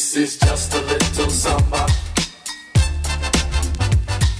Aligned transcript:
This 0.00 0.16
is 0.16 0.38
just 0.38 0.72
a 0.72 0.80
little 0.80 1.28
summer 1.28 1.86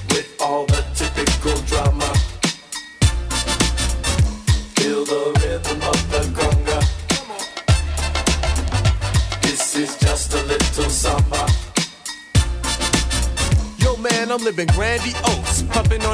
with 0.08 0.34
all 0.40 0.64
the 0.64 0.82
typical 0.94 1.54
drama. 1.68 2.14
Feel 4.76 5.04
the 5.04 5.22
rhythm 5.38 5.82
of 5.82 6.00
the 6.10 6.22
conga. 6.38 6.80
This 9.42 9.76
is 9.76 9.98
just 9.98 10.32
a 10.32 10.42
little 10.44 10.88
summer. 10.88 11.46
Yo, 13.80 13.96
man, 13.98 14.32
I'm 14.32 14.42
living 14.42 14.68
grandiose. 14.68 15.49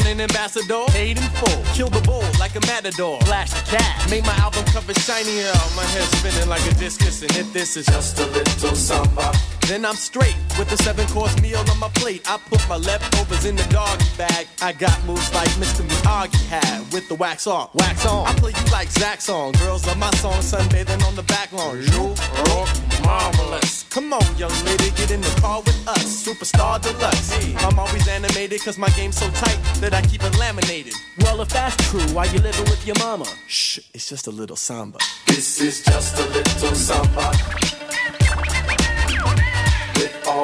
An 0.06 0.20
ambassador, 0.20 0.84
paid 0.90 1.18
in 1.18 1.24
full. 1.24 1.64
Kill 1.74 1.88
the 1.88 2.00
bull 2.02 2.22
like 2.38 2.54
a 2.54 2.60
matador. 2.60 3.20
Flash 3.22 3.50
the 3.50 3.76
cat. 3.76 4.08
Make 4.08 4.24
my 4.24 4.36
album 4.36 4.64
cover 4.66 4.94
shinier. 4.94 5.52
My 5.74 5.84
head 5.84 6.04
spinning 6.04 6.48
like 6.48 6.64
a 6.70 6.74
discus. 6.74 7.22
And 7.22 7.36
if 7.36 7.52
this 7.52 7.76
is 7.76 7.86
Just 7.86 8.20
a 8.20 8.26
little 8.26 8.76
summer. 8.76 9.55
Then 9.66 9.84
I'm 9.84 9.96
straight 9.96 10.36
with 10.58 10.70
a 10.72 10.76
seven 10.76 11.06
course 11.08 11.40
meal 11.40 11.58
on 11.58 11.78
my 11.78 11.88
plate. 11.88 12.22
I 12.30 12.38
put 12.38 12.66
my 12.68 12.76
leftovers 12.76 13.44
in 13.44 13.56
the 13.56 13.64
doggy 13.64 14.04
bag. 14.16 14.46
I 14.62 14.72
got 14.72 14.96
moves 15.04 15.32
like 15.34 15.48
Mr. 15.60 15.82
Miyagi 15.86 16.46
had 16.46 16.92
with 16.92 17.08
the 17.08 17.14
wax 17.16 17.46
on, 17.46 17.68
wax 17.74 18.06
on. 18.06 18.26
I 18.26 18.34
play 18.34 18.52
you 18.52 18.70
like 18.70 18.88
Zach 18.88 19.20
song. 19.20 19.52
Girls 19.52 19.86
love 19.86 19.98
my 19.98 20.10
song, 20.22 20.40
sunbathing 20.40 21.02
on 21.06 21.16
the 21.16 21.24
back 21.24 21.52
lawn. 21.52 21.82
You 21.82 22.14
rock 22.54 22.68
marvelous. 23.02 23.84
Come 23.90 24.12
on, 24.12 24.26
young 24.36 24.52
lady, 24.64 24.90
get 24.90 25.10
in 25.10 25.20
the 25.20 25.38
car 25.40 25.60
with 25.60 25.88
us. 25.88 26.26
Superstar 26.26 26.80
deluxe. 26.80 27.32
I'm 27.64 27.78
always 27.78 28.06
animated 28.08 28.62
cause 28.62 28.78
my 28.78 28.90
game's 28.90 29.16
so 29.16 29.28
tight 29.30 29.58
that 29.80 29.94
I 29.94 30.02
keep 30.02 30.22
it 30.22 30.38
laminated. 30.38 30.94
Well, 31.20 31.40
if 31.40 31.48
that's 31.48 31.76
true, 31.90 32.06
why 32.14 32.26
you 32.26 32.38
living 32.38 32.64
with 32.64 32.86
your 32.86 32.96
mama? 32.98 33.26
Shh, 33.46 33.80
it's 33.94 34.08
just 34.08 34.26
a 34.26 34.30
little 34.30 34.56
samba. 34.56 34.98
This 35.26 35.60
is 35.60 35.82
just 35.82 36.18
a 36.18 36.26
little 36.30 36.74
summer 36.74 37.30
with 37.62 37.85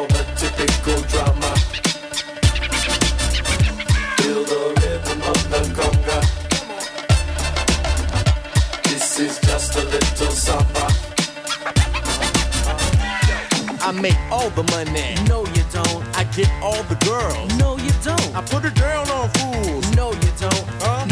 all 0.03 0.08
the 0.08 0.25
typical 0.36 1.00
drama. 1.12 1.50
Feel 4.19 4.42
the 4.53 4.62
rhythm 4.81 5.20
of 5.33 5.41
the 5.53 5.61
conga. 5.78 6.19
This 8.83 9.20
is 9.20 9.39
just 9.41 9.77
a 9.77 9.84
little 9.84 10.33
summer. 10.33 10.89
I 13.80 13.92
make 13.92 14.19
all 14.30 14.50
the 14.50 14.64
money. 14.75 15.14
No, 15.28 15.47
you 15.56 15.64
don't. 15.70 16.03
I 16.17 16.25
get 16.34 16.50
all 16.61 16.83
the 16.84 16.98
girls. 17.06 17.56
No, 17.58 17.77
you 17.77 17.92
don't. 18.03 18.34
I 18.34 18.42
put 18.42 18.64
it 18.64 18.75
down 18.75 19.08
on 19.08 19.28
fools. 19.36 19.86
No, 19.95 20.12
you 20.12 20.33
don't. 20.39 20.67
Huh? 20.83 21.11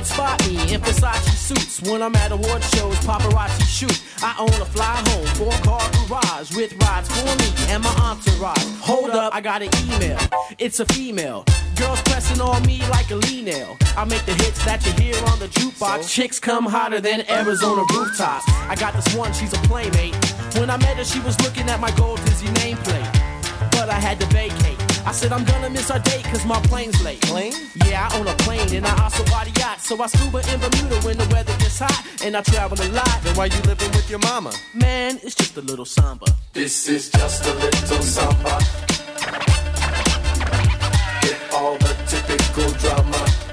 Might 0.00 0.06
spot 0.06 0.48
me 0.48 0.56
in 0.72 0.80
Versace 0.80 1.36
suits 1.36 1.82
when 1.82 2.02
I'm 2.02 2.14
at 2.16 2.32
award 2.32 2.62
shows, 2.64 2.96
paparazzi 3.00 3.66
shoot. 3.66 4.02
I 4.22 4.34
own 4.38 4.48
a 4.48 4.64
fly 4.64 4.96
home, 5.08 5.26
four 5.36 5.52
car 5.60 5.80
garage 6.08 6.56
with 6.56 6.72
rides 6.82 7.08
for 7.10 7.36
me 7.36 7.72
and 7.72 7.82
my 7.82 7.90
entourage. 8.00 8.64
Hold 8.80 9.10
up, 9.10 9.34
I 9.34 9.42
got 9.42 9.60
an 9.60 9.68
email. 9.84 10.18
It's 10.58 10.80
a 10.80 10.86
female. 10.86 11.44
Girls 11.76 12.00
pressing 12.02 12.40
on 12.40 12.64
me 12.64 12.80
like 12.88 13.10
a 13.10 13.16
lean 13.16 13.46
nail. 13.46 13.76
I 13.96 14.04
make 14.04 14.24
the 14.24 14.32
hits 14.32 14.64
that 14.64 14.84
you 14.86 14.92
hear 14.92 15.16
on 15.26 15.38
the 15.38 15.48
jukebox. 15.48 16.08
Chicks 16.08 16.40
come 16.40 16.64
hotter 16.64 17.00
than 17.00 17.28
Arizona 17.30 17.82
rooftops. 17.92 18.44
I 18.68 18.76
got 18.76 18.94
this 18.94 19.14
one, 19.14 19.34
she's 19.34 19.52
a 19.52 19.60
playmate. 19.68 20.14
When 20.56 20.70
I 20.70 20.78
met 20.78 20.96
her, 20.96 21.04
she 21.04 21.20
was 21.20 21.38
looking 21.42 21.68
at 21.68 21.78
my 21.78 21.90
gold 21.92 22.24
Disney 22.24 22.48
nameplate. 22.52 23.12
But 23.72 23.90
I 23.90 24.00
had 24.00 24.18
to 24.20 24.26
vacate. 24.26 24.69
I 25.06 25.12
said 25.12 25.32
I'm 25.32 25.44
gonna 25.44 25.70
miss 25.70 25.90
our 25.90 25.98
date 25.98 26.24
cause 26.24 26.44
my 26.46 26.60
plane's 26.62 27.02
late. 27.02 27.20
Plane? 27.22 27.52
Yeah, 27.86 28.08
I 28.10 28.18
own 28.18 28.26
a 28.28 28.34
plane 28.44 28.74
and 28.74 28.86
I 28.86 29.02
also 29.02 29.24
bought 29.24 29.46
a 29.46 29.60
yacht. 29.60 29.80
So 29.80 30.00
I 30.02 30.06
scuba 30.06 30.38
in 30.52 30.60
Bermuda 30.60 30.96
when 31.06 31.16
the 31.18 31.28
weather 31.32 31.56
gets 31.58 31.78
hot 31.78 32.04
and 32.24 32.36
I 32.36 32.42
travel 32.42 32.78
a 32.80 32.88
lot. 32.92 33.20
Then 33.22 33.34
why 33.36 33.46
you 33.46 33.60
living 33.62 33.90
with 33.92 34.08
your 34.10 34.20
mama? 34.20 34.52
Man, 34.74 35.18
it's 35.22 35.34
just 35.34 35.56
a 35.56 35.62
little 35.62 35.84
samba. 35.84 36.26
This 36.52 36.88
is 36.88 37.10
just 37.10 37.46
a 37.46 37.54
little 37.54 38.02
samba. 38.02 38.58
with 41.22 41.54
all 41.54 41.76
the 41.78 41.94
typical 42.06 42.70
drama. 42.78 43.49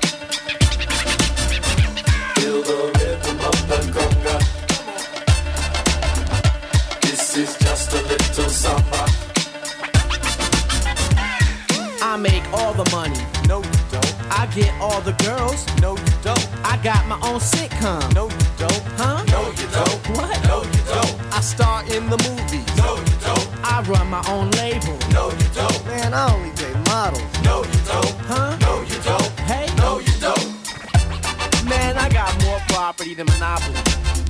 I 12.18 12.20
make 12.20 12.52
all 12.52 12.74
the 12.74 12.90
money. 12.90 13.22
No, 13.48 13.62
you 13.62 13.80
don't. 13.92 14.16
I 14.32 14.48
get 14.48 14.74
all 14.82 15.02
the 15.02 15.14
girls. 15.24 15.68
No, 15.84 15.96
you 15.96 16.14
don't. 16.24 16.48
I 16.66 16.76
got 16.82 17.06
my 17.06 17.20
own 17.22 17.40
sitcom. 17.40 18.12
No, 18.16 18.26
you 18.26 18.48
don't. 18.58 18.84
Huh? 18.98 19.24
No, 19.26 19.42
you 19.52 19.68
don't. 19.70 20.18
What? 20.18 20.34
No, 20.48 20.64
you 20.64 20.82
don't. 20.90 21.14
I 21.32 21.42
star 21.42 21.84
in 21.84 22.10
the 22.10 22.18
movies. 22.26 22.66
No, 22.76 22.96
you 22.98 23.18
don't. 23.22 23.48
I 23.64 23.84
run 23.84 24.10
my 24.10 24.24
own 24.30 24.50
label. 24.58 24.98
No, 25.14 25.30
you 25.30 25.48
don't. 25.54 25.86
Man, 25.86 26.16
I 26.16 26.34
only 26.34 26.50
date 26.56 26.76
models. 26.90 27.22
No, 27.44 27.64
you 27.64 27.82
don't. 27.86 28.16
Huh? 28.26 28.58
No, 28.62 28.82
you 28.82 29.00
don't. 29.04 29.32
Hey? 29.46 29.68
No, 29.78 30.00
you 30.00 30.16
don't. 30.20 31.70
Man, 31.70 31.98
I 32.00 32.10
got 32.10 32.34
more 32.46 32.60
property 32.70 33.14
than 33.14 33.28
Monopoly. 33.28 33.78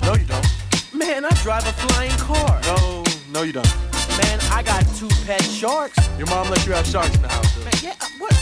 No, 0.03 0.13
you 0.13 0.25
don't. 0.25 0.45
Man, 0.93 1.23
I 1.23 1.29
drive 1.41 1.65
a 1.65 1.71
flying 1.71 2.17
car. 2.19 2.59
No, 2.63 3.05
no, 3.31 3.43
you 3.43 3.53
don't. 3.53 3.86
Man, 4.17 4.39
I 4.51 4.63
got 4.63 4.83
two 4.95 5.09
pet 5.25 5.43
sharks. 5.43 5.97
Your 6.17 6.27
mom 6.27 6.49
let 6.49 6.65
you 6.65 6.73
have 6.73 6.85
sharks 6.87 7.15
in 7.15 7.21
the 7.21 7.27
house, 7.27 7.53
too. 7.53 7.63
Man, 7.63 7.73
yeah, 7.83 7.93
what? 8.17 8.33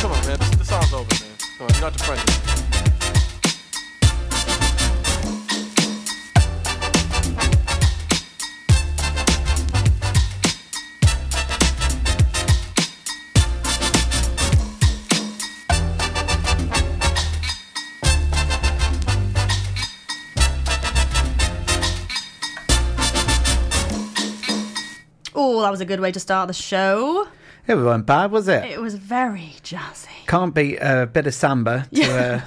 Come 0.00 0.12
on, 0.12 0.26
man. 0.26 0.38
The, 0.38 0.56
the 0.58 0.64
song's 0.64 0.92
over, 0.92 1.08
man. 1.24 1.32
Come 1.58 1.66
on, 1.66 1.74
you're 1.74 1.82
not 1.82 1.92
the 1.92 2.04
friend. 2.04 2.61
That 25.62 25.70
was 25.70 25.80
a 25.80 25.84
good 25.84 26.00
way 26.00 26.12
to 26.12 26.20
start 26.20 26.48
the 26.48 26.54
show. 26.54 27.26
It 27.66 27.76
wasn't 27.76 28.06
bad, 28.06 28.32
was 28.32 28.48
it? 28.48 28.64
It 28.64 28.80
was 28.80 28.96
very 28.96 29.54
jazzy. 29.62 30.08
Can't 30.26 30.52
beat 30.52 30.78
a 30.78 31.06
bit 31.06 31.26
of 31.28 31.34
samba 31.34 31.86
to 31.94 32.12
uh, 32.12 32.40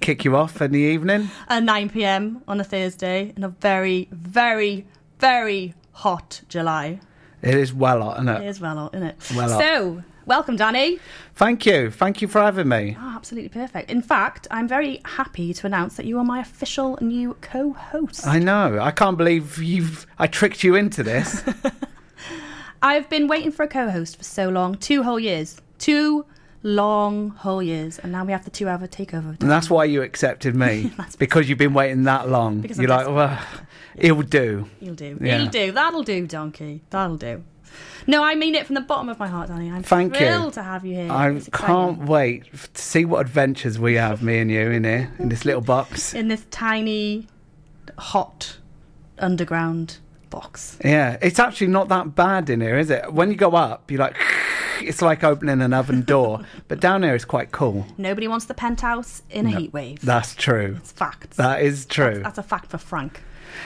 kick 0.00 0.24
you 0.24 0.36
off 0.36 0.62
in 0.62 0.70
the 0.70 0.78
evening. 0.78 1.30
At 1.48 1.64
9 1.64 1.90
pm 1.90 2.42
on 2.46 2.60
a 2.60 2.64
Thursday 2.64 3.32
in 3.36 3.42
a 3.42 3.48
very, 3.48 4.08
very, 4.12 4.86
very 5.18 5.74
hot 5.92 6.42
July. 6.48 7.00
It 7.42 7.56
is 7.56 7.74
well 7.74 8.02
hot, 8.02 8.18
isn't 8.18 8.28
It 8.28 8.42
it? 8.42 8.46
is 8.48 8.60
well 8.60 8.76
hot, 8.76 8.94
isn't 8.94 9.06
it? 9.08 9.16
Well 9.34 9.50
hot. 9.50 9.60
so, 9.60 10.02
welcome, 10.26 10.54
Danny. 10.54 11.00
Thank 11.34 11.66
you. 11.66 11.90
Thank 11.90 12.22
you 12.22 12.28
for 12.28 12.40
having 12.40 12.68
me. 12.68 12.96
Oh, 13.00 13.12
absolutely 13.16 13.48
perfect. 13.48 13.90
In 13.90 14.00
fact, 14.00 14.46
I'm 14.52 14.68
very 14.68 15.00
happy 15.04 15.52
to 15.54 15.66
announce 15.66 15.96
that 15.96 16.06
you 16.06 16.18
are 16.18 16.24
my 16.24 16.38
official 16.40 16.96
new 17.00 17.34
co 17.40 17.72
host. 17.72 18.24
I 18.28 18.38
know. 18.38 18.78
I 18.80 18.92
can't 18.92 19.18
believe 19.18 19.58
you've. 19.60 20.06
I 20.20 20.28
tricked 20.28 20.62
you 20.62 20.76
into 20.76 21.02
this. 21.02 21.42
I've 22.82 23.08
been 23.08 23.28
waiting 23.28 23.52
for 23.52 23.62
a 23.62 23.68
co 23.68 23.88
host 23.90 24.16
for 24.16 24.24
so 24.24 24.48
long 24.48 24.74
two 24.74 25.04
whole 25.04 25.20
years. 25.20 25.60
Two 25.78 26.26
long 26.64 27.30
whole 27.30 27.62
years. 27.62 27.98
And 28.00 28.12
now 28.12 28.24
we 28.24 28.32
have 28.32 28.44
the 28.44 28.50
two 28.50 28.68
hour 28.68 28.86
takeover. 28.88 29.40
and 29.40 29.50
that's 29.50 29.70
why 29.70 29.84
you 29.84 30.02
accepted 30.02 30.54
me. 30.54 30.92
Because 31.18 31.48
you've 31.48 31.58
been 31.58 31.74
waiting 31.74 32.02
that 32.04 32.28
long. 32.28 32.60
Because 32.60 32.78
You're 32.78 32.90
I'm 32.92 33.06
like, 33.06 33.14
well, 33.14 33.38
it'll 33.96 34.22
do. 34.22 34.68
You'll 34.80 34.94
do. 34.94 35.18
Yeah. 35.20 35.38
You'll 35.38 35.50
do. 35.50 35.72
That'll 35.72 36.02
do, 36.02 36.26
donkey. 36.26 36.82
That'll 36.90 37.16
do. 37.16 37.44
No, 38.06 38.22
I 38.24 38.34
mean 38.34 38.54
it 38.54 38.66
from 38.66 38.74
the 38.74 38.80
bottom 38.80 39.08
of 39.08 39.18
my 39.18 39.28
heart, 39.28 39.48
Danny. 39.48 39.70
I'm 39.70 39.82
Thank 39.82 40.14
you. 40.14 40.26
thrilled 40.26 40.54
to 40.54 40.62
have 40.62 40.84
you 40.84 40.94
here. 40.94 41.12
I 41.12 41.40
can't 41.52 42.02
wait 42.04 42.52
to 42.74 42.82
see 42.82 43.04
what 43.04 43.20
adventures 43.20 43.78
we 43.78 43.94
have, 43.94 44.22
me 44.22 44.38
and 44.40 44.50
you, 44.50 44.70
in 44.70 44.84
here, 44.84 45.12
in 45.18 45.28
this 45.28 45.44
little 45.44 45.60
box. 45.62 46.12
in 46.12 46.28
this 46.28 46.44
tiny, 46.50 47.28
hot, 47.96 48.58
underground 49.18 49.98
box. 50.32 50.78
Yeah, 50.84 51.18
it's 51.22 51.38
actually 51.38 51.68
not 51.68 51.88
that 51.90 52.16
bad 52.16 52.50
in 52.50 52.60
here, 52.60 52.78
is 52.78 52.90
it? 52.90 53.12
When 53.12 53.30
you 53.30 53.36
go 53.36 53.52
up, 53.52 53.88
you're 53.90 54.00
like, 54.00 54.16
it's 54.80 55.00
like 55.00 55.22
opening 55.22 55.60
an 55.60 55.72
oven 55.72 56.02
door. 56.02 56.40
but 56.68 56.80
down 56.80 57.04
here, 57.04 57.14
it's 57.14 57.24
quite 57.24 57.52
cool. 57.52 57.86
Nobody 57.96 58.26
wants 58.26 58.46
the 58.46 58.54
penthouse 58.54 59.22
in 59.30 59.46
a 59.46 59.50
heat 59.50 59.72
wave. 59.72 60.00
That's 60.00 60.34
true. 60.34 60.76
it's 60.78 60.90
fact. 60.90 61.36
That 61.36 61.62
is 61.62 61.86
true. 61.86 62.20
That's 62.24 62.38
a 62.38 62.42
fact 62.42 62.70
for 62.70 62.78
Frank. 62.78 63.22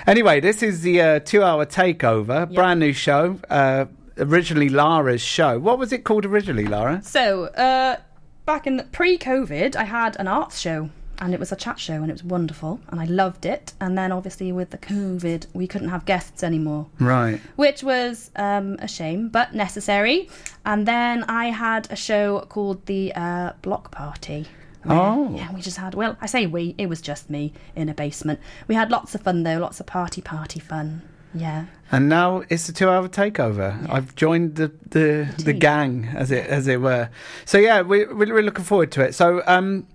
Anyway, 0.06 0.40
this 0.40 0.62
is 0.62 0.82
the 0.82 1.00
uh, 1.00 1.18
two-hour 1.20 1.64
takeover, 1.64 2.52
brand 2.52 2.80
new 2.80 2.92
show. 2.92 3.38
Uh, 3.48 3.86
originally 4.18 4.68
Lara's 4.68 5.22
show. 5.22 5.58
What 5.58 5.78
was 5.78 5.92
it 5.92 6.04
called 6.04 6.26
originally, 6.26 6.66
Lara? 6.66 7.00
So, 7.02 7.44
uh, 7.46 7.98
back 8.44 8.66
in 8.66 8.76
the 8.76 8.84
pre-COVID, 8.84 9.76
I 9.76 9.84
had 9.84 10.16
an 10.18 10.26
arts 10.26 10.58
show, 10.58 10.90
and 11.18 11.32
it 11.34 11.40
was 11.40 11.52
a 11.52 11.56
chat 11.56 11.78
show, 11.78 11.94
and 11.94 12.10
it 12.10 12.12
was 12.12 12.24
wonderful, 12.24 12.80
and 12.88 13.00
I 13.00 13.04
loved 13.04 13.46
it. 13.46 13.72
And 13.80 13.96
then, 13.96 14.12
obviously, 14.12 14.52
with 14.52 14.70
the 14.70 14.78
COVID, 14.78 15.46
we 15.54 15.66
couldn't 15.66 15.88
have 15.88 16.04
guests 16.04 16.42
anymore. 16.42 16.86
Right. 17.00 17.40
which 17.56 17.82
was 17.82 18.30
um, 18.36 18.76
a 18.80 18.88
shame 18.88 19.28
but 19.28 19.54
necessary. 19.54 20.28
And 20.64 20.86
then 20.86 21.24
I 21.24 21.46
had 21.46 21.86
a 21.90 21.96
show 21.96 22.40
called 22.48 22.84
the 22.86 23.12
uh, 23.14 23.52
Block 23.62 23.90
Party. 23.90 24.46
where- 24.82 24.96
Oh. 24.98 25.34
yeah, 25.36 25.52
we 25.52 25.60
just 25.60 25.78
had. 25.78 25.94
Well, 25.94 26.16
I 26.20 26.26
say 26.26 26.46
we. 26.46 26.74
It 26.78 26.88
was 26.88 27.00
just 27.00 27.28
me 27.30 27.52
in 27.74 27.88
a 27.88 27.94
basement. 27.94 28.38
We 28.68 28.74
had 28.74 28.90
lots 28.90 29.14
of 29.14 29.22
fun 29.22 29.42
though, 29.42 29.58
lots 29.58 29.80
of 29.80 29.86
party 29.86 30.20
party 30.22 30.60
fun. 30.60 31.02
Yeah. 31.34 31.66
And 31.92 32.08
now 32.08 32.44
it's 32.48 32.66
the 32.66 32.72
two-hour 32.72 33.08
takeover. 33.08 33.86
I've 33.90 34.14
joined 34.14 34.54
the 34.56 34.72
the, 34.88 35.28
the 35.44 35.52
gang, 35.52 36.08
as 36.14 36.30
it 36.30 36.46
as 36.46 36.66
it 36.66 36.80
were. 36.80 37.10
So 37.44 37.58
yeah, 37.58 37.82
we, 37.82 38.06
we're 38.06 38.42
looking 38.42 38.64
forward 38.64 38.90
to 38.92 39.02
it. 39.02 39.14
So 39.14 39.42
um, 39.46 39.86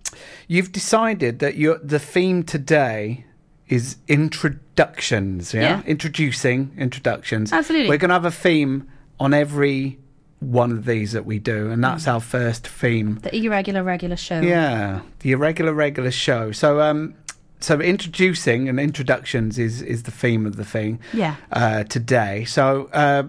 you've 0.47 0.71
decided 0.71 1.39
that 1.39 1.55
your 1.57 1.77
the 1.79 1.99
theme 1.99 2.43
today 2.43 3.25
is 3.67 3.97
introductions. 4.07 5.53
Yeah, 5.53 5.61
Yeah. 5.61 5.81
introducing 5.85 6.71
introductions. 6.77 7.51
Absolutely. 7.53 7.89
We're 7.89 7.97
going 7.97 8.09
to 8.09 8.15
have 8.15 8.25
a 8.25 8.31
theme 8.31 8.87
on 9.19 9.33
every 9.33 9.97
one 10.39 10.71
of 10.71 10.85
these 10.85 11.11
that 11.11 11.25
we 11.25 11.37
do, 11.39 11.69
and 11.69 11.83
that's 11.83 12.07
our 12.07 12.19
first 12.19 12.67
theme. 12.67 13.19
The 13.21 13.35
irregular 13.35 13.83
regular 13.83 14.15
show. 14.17 14.41
Yeah, 14.41 15.01
the 15.19 15.31
irregular 15.33 15.73
regular 15.73 16.11
show. 16.11 16.51
So 16.51 16.81
um, 16.81 17.13
so 17.59 17.79
introducing 17.79 18.67
and 18.67 18.79
introductions 18.79 19.59
is 19.59 19.81
is 19.83 20.03
the 20.03 20.11
theme 20.11 20.45
of 20.47 20.55
the 20.55 20.65
thing 20.65 20.99
Yeah. 21.13 21.35
uh, 21.51 21.83
today. 21.83 22.43
So, 22.45 22.89
uh, 22.91 23.23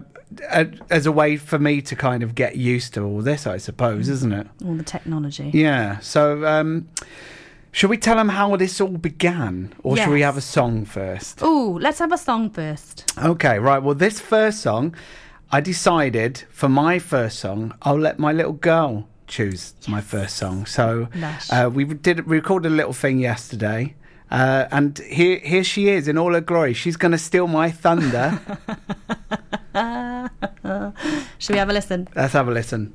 a- 0.49 0.71
as 0.89 1.05
a 1.05 1.11
way 1.11 1.37
for 1.37 1.59
me 1.59 1.81
to 1.81 1.95
kind 1.95 2.23
of 2.23 2.35
get 2.35 2.55
used 2.55 2.93
to 2.95 3.03
all 3.03 3.21
this, 3.21 3.45
I 3.47 3.57
suppose, 3.57 4.09
isn't 4.09 4.31
it? 4.33 4.47
All 4.65 4.75
the 4.75 4.83
technology. 4.83 5.51
Yeah. 5.53 5.99
So, 5.99 6.45
um, 6.45 6.87
should 7.71 7.89
we 7.89 7.97
tell 7.97 8.17
them 8.17 8.29
how 8.29 8.55
this 8.55 8.79
all 8.79 8.97
began, 8.97 9.73
or 9.83 9.97
should 9.97 10.09
we 10.13 10.21
have 10.21 10.37
a 10.37 10.41
song 10.41 10.85
first? 10.85 11.39
Oh, 11.41 11.77
let's 11.81 11.99
have 11.99 12.11
a 12.11 12.17
song 12.17 12.49
first. 12.51 13.11
Okay, 13.17 13.57
right. 13.59 13.81
Well, 13.81 13.95
this 13.95 14.19
first 14.19 14.61
song, 14.61 14.93
I 15.51 15.59
decided 15.61 16.43
for 16.49 16.69
my 16.69 16.99
first 16.99 17.39
song, 17.39 17.73
I'll 17.81 17.97
let 17.99 18.19
my 18.19 18.31
little 18.31 18.53
girl 18.53 19.07
choose 19.27 19.73
my 19.87 20.01
first 20.01 20.35
song. 20.35 20.65
So, 20.67 21.07
uh, 21.49 21.69
we 21.73 21.85
did 21.85 22.27
we 22.27 22.35
recorded 22.37 22.71
a 22.71 22.75
little 22.75 22.93
thing 22.93 23.17
yesterday. 23.19 23.95
Uh, 24.31 24.65
and 24.71 24.97
here, 24.99 25.39
here 25.39 25.63
she 25.63 25.89
is 25.89 26.07
in 26.07 26.17
all 26.17 26.33
her 26.33 26.41
glory. 26.41 26.73
She's 26.73 26.97
going 26.97 27.11
to 27.11 27.17
steal 27.17 27.47
my 27.47 27.69
thunder. 27.71 28.39
Should 31.37 31.53
we 31.53 31.59
have 31.59 31.69
a 31.69 31.73
listen? 31.73 32.07
Let's 32.15 32.33
have 32.33 32.47
a 32.47 32.51
listen. 32.51 32.93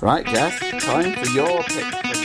Right, 0.00 0.24
Jess, 0.26 0.58
time 0.82 1.12
for 1.12 1.30
your 1.30 1.62
pick 1.64 2.19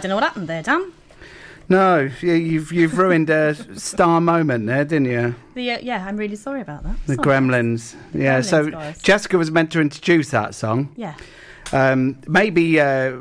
I 0.00 0.02
don't 0.02 0.08
know 0.08 0.16
what 0.16 0.24
happened 0.24 0.48
there, 0.48 0.62
Dan. 0.62 0.92
No, 1.68 2.08
you- 2.22 2.32
you've 2.32 2.72
you've 2.72 2.96
ruined 2.96 3.28
a 3.28 3.54
star 3.78 4.18
moment 4.20 4.66
there, 4.66 4.84
didn't 4.84 5.04
you? 5.10 5.34
The 5.54 5.72
uh, 5.72 5.78
yeah, 5.82 6.06
I'm 6.06 6.16
really 6.16 6.36
sorry 6.36 6.62
about 6.62 6.82
that. 6.84 6.96
The 7.06 7.16
Sorry. 7.16 7.26
Gremlins. 7.26 7.94
Yeah. 8.14 8.40
so 8.40 8.70
guys. 8.70 9.02
Jessica 9.02 9.36
was 9.36 9.50
meant 9.50 9.70
to 9.72 9.80
introduce 9.80 10.30
that 10.30 10.54
song. 10.54 10.92
Yeah. 10.96 11.14
Um, 11.72 12.16
maybe 12.26 12.80
uh, 12.80 13.16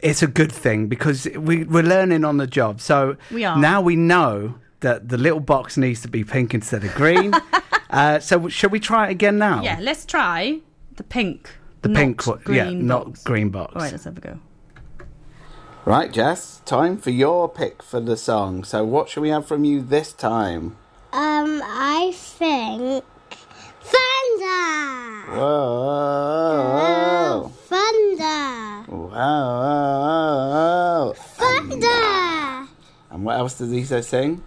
it's 0.00 0.22
a 0.22 0.28
good 0.28 0.52
thing 0.52 0.86
because 0.86 1.26
we, 1.36 1.64
we're 1.64 1.82
learning 1.82 2.24
on 2.24 2.36
the 2.36 2.46
job. 2.46 2.80
So 2.80 3.16
We 3.32 3.44
are. 3.44 3.58
now 3.58 3.82
we 3.82 3.96
know 3.96 4.54
that 4.80 5.08
the 5.08 5.18
little 5.18 5.40
box 5.40 5.76
needs 5.76 6.00
to 6.02 6.08
be 6.08 6.22
pink 6.22 6.54
instead 6.54 6.84
of 6.84 6.94
green. 6.94 7.34
uh, 7.90 8.20
so 8.20 8.48
shall 8.48 8.70
we 8.70 8.78
try 8.80 9.08
it 9.08 9.10
again 9.10 9.36
now? 9.36 9.62
Yeah. 9.62 9.78
Let's 9.80 10.06
try 10.06 10.60
the 10.94 11.02
pink. 11.02 11.50
The 11.82 11.90
pink, 11.90 12.16
green 12.44 12.56
yeah, 12.56 12.70
not 12.70 13.22
green 13.24 13.50
box. 13.50 13.74
All 13.76 13.82
right, 13.82 13.92
let's 13.92 14.04
have 14.04 14.16
a 14.16 14.20
go. 14.20 14.38
Right, 15.86 16.12
Jess, 16.12 16.60
time 16.64 16.98
for 16.98 17.10
your 17.10 17.48
pick 17.48 17.80
for 17.80 18.00
the 18.00 18.16
song. 18.16 18.64
So, 18.64 18.84
what 18.84 19.08
shall 19.08 19.22
we 19.22 19.28
have 19.28 19.46
from 19.46 19.62
you 19.62 19.80
this 19.80 20.12
time? 20.12 20.74
Um, 21.12 21.62
I 21.64 22.10
think 22.12 23.04
thunder. 23.82 25.30
Whoa! 25.30 25.42
Oh, 27.38 27.52
Thunder. 27.66 28.96
Wow! 28.96 31.12
Thunder. 31.16 32.68
And 33.12 33.24
what 33.24 33.38
else 33.38 33.56
does 33.56 33.70
he 33.70 33.84
say 33.84 34.02
sing? 34.02 34.42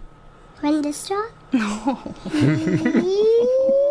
Thunderstorm. 0.60 1.32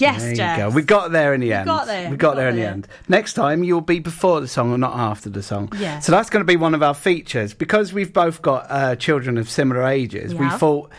Yes, 0.00 0.22
There 0.22 0.30
you 0.30 0.56
go. 0.56 0.70
We 0.70 0.82
got 0.82 1.12
there 1.12 1.34
in 1.34 1.40
the 1.40 1.52
end. 1.52 1.66
got 1.66 1.86
there. 1.86 2.10
We 2.10 2.16
got 2.16 2.30
Got 2.30 2.36
there 2.36 2.48
in 2.48 2.56
the 2.56 2.66
end. 2.66 2.88
Next 3.08 3.34
time 3.34 3.62
you'll 3.64 3.80
be 3.80 3.98
before 4.00 4.40
the 4.40 4.48
song 4.48 4.72
and 4.72 4.80
not 4.80 4.96
after 4.96 5.28
the 5.30 5.42
song. 5.42 5.70
Yeah. 5.78 5.98
So 6.00 6.10
that's 6.12 6.30
going 6.30 6.40
to 6.40 6.46
be 6.46 6.56
one 6.56 6.74
of 6.74 6.82
our 6.82 6.94
features 6.94 7.54
because 7.54 7.92
we've 7.92 8.12
both 8.12 8.42
got 8.42 8.66
uh, 8.70 8.96
children 8.96 9.36
of 9.38 9.48
similar 9.50 9.84
ages. 9.86 10.32
Yeah. 10.32 10.40
We 10.52 10.58
thought 10.58 10.90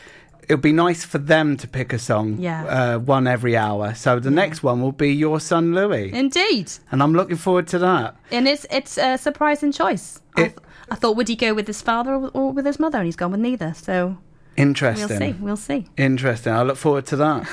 it 0.47 0.53
would 0.53 0.61
be 0.61 0.71
nice 0.71 1.03
for 1.03 1.17
them 1.17 1.57
to 1.57 1.67
pick 1.67 1.91
a 1.93 1.97
song. 1.99 2.37
Yeah. 2.39 2.65
Uh, 2.65 2.99
one 2.99 3.25
every 3.27 3.57
hour. 3.57 3.95
So 3.95 4.19
the 4.19 4.29
next 4.31 4.61
one 4.61 4.81
will 4.81 4.91
be 4.91 5.11
your 5.13 5.39
son 5.39 5.73
Louis, 5.73 6.11
Indeed, 6.13 6.71
and 6.91 7.01
I'm 7.01 7.13
looking 7.13 7.37
forward 7.37 7.67
to 7.69 7.79
that. 7.79 8.15
and 8.31 8.47
it's 8.47 8.65
it's 8.69 8.97
a 8.97 9.17
surprising 9.17 9.71
choice. 9.71 10.21
I, 10.37 10.41
It- 10.43 10.59
I 10.91 10.93
thought 10.95 11.15
would 11.17 11.27
he 11.27 11.35
go 11.35 11.55
with 11.55 11.65
his 11.65 11.81
father 11.81 12.13
or, 12.13 12.29
or 12.35 12.51
with 12.51 12.65
his 12.67 12.77
mother, 12.79 12.99
and 12.99 13.07
he's 13.07 13.15
gone 13.15 13.31
with 13.31 13.39
neither. 13.39 13.73
So 13.73 14.19
Interesting. 14.57 15.07
we'll 15.09 15.57
see. 15.57 15.75
We'll 15.77 15.83
see. 15.83 15.87
Interesting. 15.97 16.53
I 16.53 16.63
look 16.63 16.77
forward 16.77 17.05
to 17.07 17.15
that. 17.17 17.47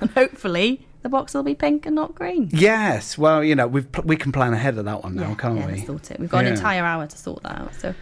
And 0.00 0.10
hopefully 0.14 0.86
the 1.02 1.08
box 1.08 1.34
will 1.34 1.42
be 1.42 1.54
pink 1.54 1.84
and 1.86 1.94
not 1.94 2.14
green. 2.14 2.48
yes. 2.52 3.18
Well, 3.18 3.42
you 3.44 3.54
know, 3.54 3.66
we've 3.66 3.90
pl- 3.90 4.04
we 4.04 4.16
can 4.16 4.32
plan 4.32 4.52
ahead 4.54 4.78
of 4.78 4.84
that 4.86 5.02
one 5.02 5.14
now, 5.16 5.34
can't 5.34 5.58
yeah, 5.58 5.66
we? 5.66 5.80
sort 5.80 6.10
it. 6.10 6.18
We've 6.20 6.30
got 6.30 6.44
Yeah. 6.44 6.50
an 6.50 6.54
entire 6.54 6.84
hour 6.84 7.06
to 7.06 7.16
sort 7.18 7.42
that 7.42 7.58
out. 7.58 7.74
So 7.74 7.94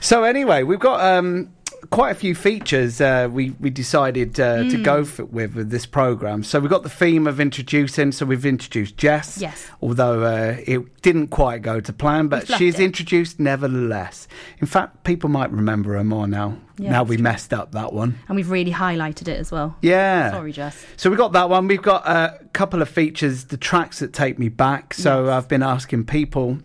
So 0.00 0.24
anyway, 0.24 0.62
we've 0.62 0.78
got 0.80 1.00
um, 1.00 1.52
quite 1.90 2.10
a 2.10 2.14
few 2.14 2.34
features 2.34 3.00
uh, 3.00 3.28
we 3.30 3.50
we 3.60 3.68
decided 3.70 4.38
uh, 4.40 4.62
to 4.64 4.76
Hmm. 4.76 4.82
go 4.82 5.00
f- 5.00 5.18
with 5.20 5.54
with 5.54 5.70
this 5.70 5.84
program. 5.86 6.42
So 6.44 6.60
we've 6.60 6.70
got 6.70 6.82
the 6.82 6.88
theme 6.88 7.26
of 7.26 7.40
introducing. 7.40 8.12
So 8.12 8.24
we've 8.26 8.46
introduced 8.46 8.96
Jess. 8.96 9.38
Yes. 9.40 9.66
Although 9.80 10.22
uh, 10.24 10.56
it 10.66 11.02
didn't 11.02 11.28
quite 11.28 11.62
go 11.62 11.80
to 11.80 11.92
plan, 11.92 12.28
but 12.28 12.46
she's 12.46 12.78
it. 12.78 12.84
introduced 12.84 13.40
nevertheless. 13.40 14.28
In 14.60 14.66
fact, 14.66 15.04
people 15.04 15.28
might 15.28 15.50
remember 15.50 15.94
her 15.94 16.04
more 16.04 16.26
now. 16.26 16.56
Yeah, 16.78 16.90
now 16.92 17.02
we 17.04 17.16
true. 17.16 17.22
messed 17.22 17.52
up 17.52 17.72
that 17.72 17.92
one. 17.92 18.18
and 18.28 18.36
we've 18.36 18.50
really 18.50 18.72
highlighted 18.72 19.28
it 19.28 19.38
as 19.38 19.52
well. 19.52 19.76
Yeah. 19.82 20.30
Sorry, 20.30 20.52
Jess. 20.52 20.84
So 20.96 21.10
we 21.10 21.16
got 21.16 21.32
that 21.32 21.50
one. 21.50 21.68
We've 21.68 21.82
got 21.82 22.06
a 22.08 22.38
couple 22.54 22.80
of 22.82 22.88
features, 22.88 23.44
the 23.44 23.56
tracks 23.58 23.98
that 23.98 24.12
take 24.12 24.38
me 24.38 24.48
back. 24.48 24.94
So 24.94 25.26
Yes. 25.26 25.32
I've 25.32 25.48
been 25.48 25.62
asking 25.62 26.04
people 26.06 26.58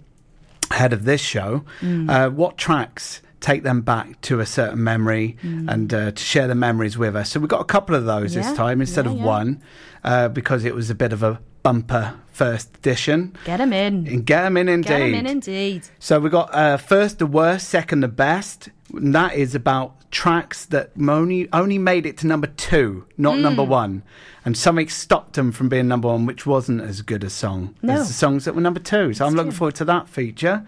ahead 0.72 0.94
of 0.94 1.04
this 1.06 1.22
show 1.22 1.64
Mm. 1.82 2.10
uh, 2.10 2.30
what 2.30 2.58
tracks 2.58 3.22
take 3.40 3.64
them 3.64 3.82
back 3.82 4.20
to 4.22 4.40
a 4.40 4.46
certain 4.46 4.84
memory 4.84 5.38
and 5.44 5.94
uh, 5.94 6.12
to 6.12 6.24
share 6.24 6.48
the 6.48 6.56
memories 6.56 6.98
with 6.98 7.16
us. 7.16 7.30
So 7.32 7.40
we've 7.40 7.50
got 7.50 7.62
a 7.62 7.66
couple 7.66 7.96
of 7.96 8.06
those 8.06 8.32
Mm. 8.34 8.36
Yeah. 8.36 8.42
this 8.50 8.58
time 8.58 8.82
instead 8.82 9.06
Yeah, 9.06 9.12
of 9.12 9.18
yeah. 9.18 9.26
one 9.26 9.62
uh, 10.04 10.28
because 10.30 10.66
it 10.66 10.74
was 10.76 10.90
a 10.90 10.96
bit 10.96 11.14
of 11.14 11.22
a 11.24 11.40
bumper 11.64 12.14
first 12.32 12.78
edition. 12.78 13.36
Get 13.46 13.58
them 13.58 13.74
in. 13.74 14.08
And 14.08 14.26
get 14.26 14.46
'em 14.46 14.58
in 14.58 14.70
indeed. 14.70 14.88
Get 14.88 15.02
him 15.02 15.14
in 15.16 15.26
indeed. 15.28 15.84
So 16.00 16.20
we 16.20 16.30
got 16.30 16.54
uh, 16.54 16.78
first 16.78 17.20
the 17.20 17.26
worst, 17.26 17.68
second 17.70 18.00
the 18.02 18.08
best. 18.08 18.70
And 18.94 19.14
that 19.14 19.34
is 19.36 19.54
about 19.54 19.94
tracks 20.12 20.66
that 20.68 20.92
only 20.98 21.50
only 21.52 21.78
made 21.78 22.06
it 22.06 22.18
to 22.20 22.28
number 22.28 22.48
two, 22.48 23.04
not 23.18 23.38
number 23.38 23.66
Hmm. 23.66 23.70
one, 23.70 24.04
and 24.46 24.56
something 24.58 24.88
stopped 24.88 25.34
them 25.34 25.52
from 25.52 25.68
being 25.68 25.88
number 25.90 26.08
one, 26.08 26.26
which 26.26 26.46
wasn't 26.46 26.80
as 26.82 27.02
good 27.02 27.24
a 27.26 27.30
song 27.30 27.76
No. 27.84 27.96
as 27.96 28.08
the 28.08 28.14
songs 28.14 28.46
that 28.46 28.56
were 28.56 28.62
number 28.62 28.80
two. 28.80 29.14
So 29.14 29.26
I'm 29.26 29.34
looking 29.36 29.52
forward 29.52 29.76
to 29.76 29.86
that 29.86 30.08
feature. 30.08 30.64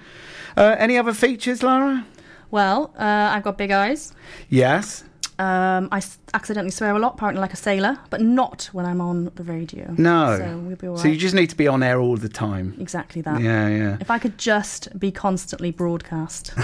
Uh, 0.57 0.75
any 0.77 0.97
other 0.97 1.13
features, 1.13 1.63
Lara? 1.63 2.05
Well, 2.51 2.93
uh, 2.97 3.03
I've 3.33 3.43
got 3.43 3.57
big 3.57 3.71
eyes. 3.71 4.13
Yes. 4.49 5.03
Um, 5.37 5.87
I 5.91 5.97
s- 5.97 6.17
accidentally 6.33 6.71
swear 6.71 6.93
a 6.95 6.99
lot, 6.99 7.13
apparently 7.13 7.39
like 7.39 7.53
a 7.53 7.57
sailor, 7.57 7.97
but 8.09 8.19
not 8.19 8.69
when 8.73 8.85
I'm 8.85 8.99
on 8.99 9.31
the 9.35 9.43
radio. 9.43 9.93
No. 9.97 10.37
So 10.37 10.57
we'll 10.57 10.75
be 10.75 10.87
all 10.87 10.95
right. 10.95 11.01
So 11.01 11.07
you 11.07 11.15
just 11.15 11.33
need 11.33 11.49
to 11.51 11.55
be 11.55 11.65
on 11.67 11.81
air 11.81 11.99
all 11.99 12.17
the 12.17 12.27
time. 12.27 12.75
exactly 12.79 13.21
that. 13.21 13.39
Yeah, 13.41 13.69
yeah. 13.69 13.97
If 14.01 14.11
I 14.11 14.19
could 14.19 14.37
just 14.37 14.99
be 14.99 15.11
constantly 15.11 15.71
broadcast. 15.71 16.51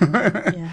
yeah. 0.00 0.70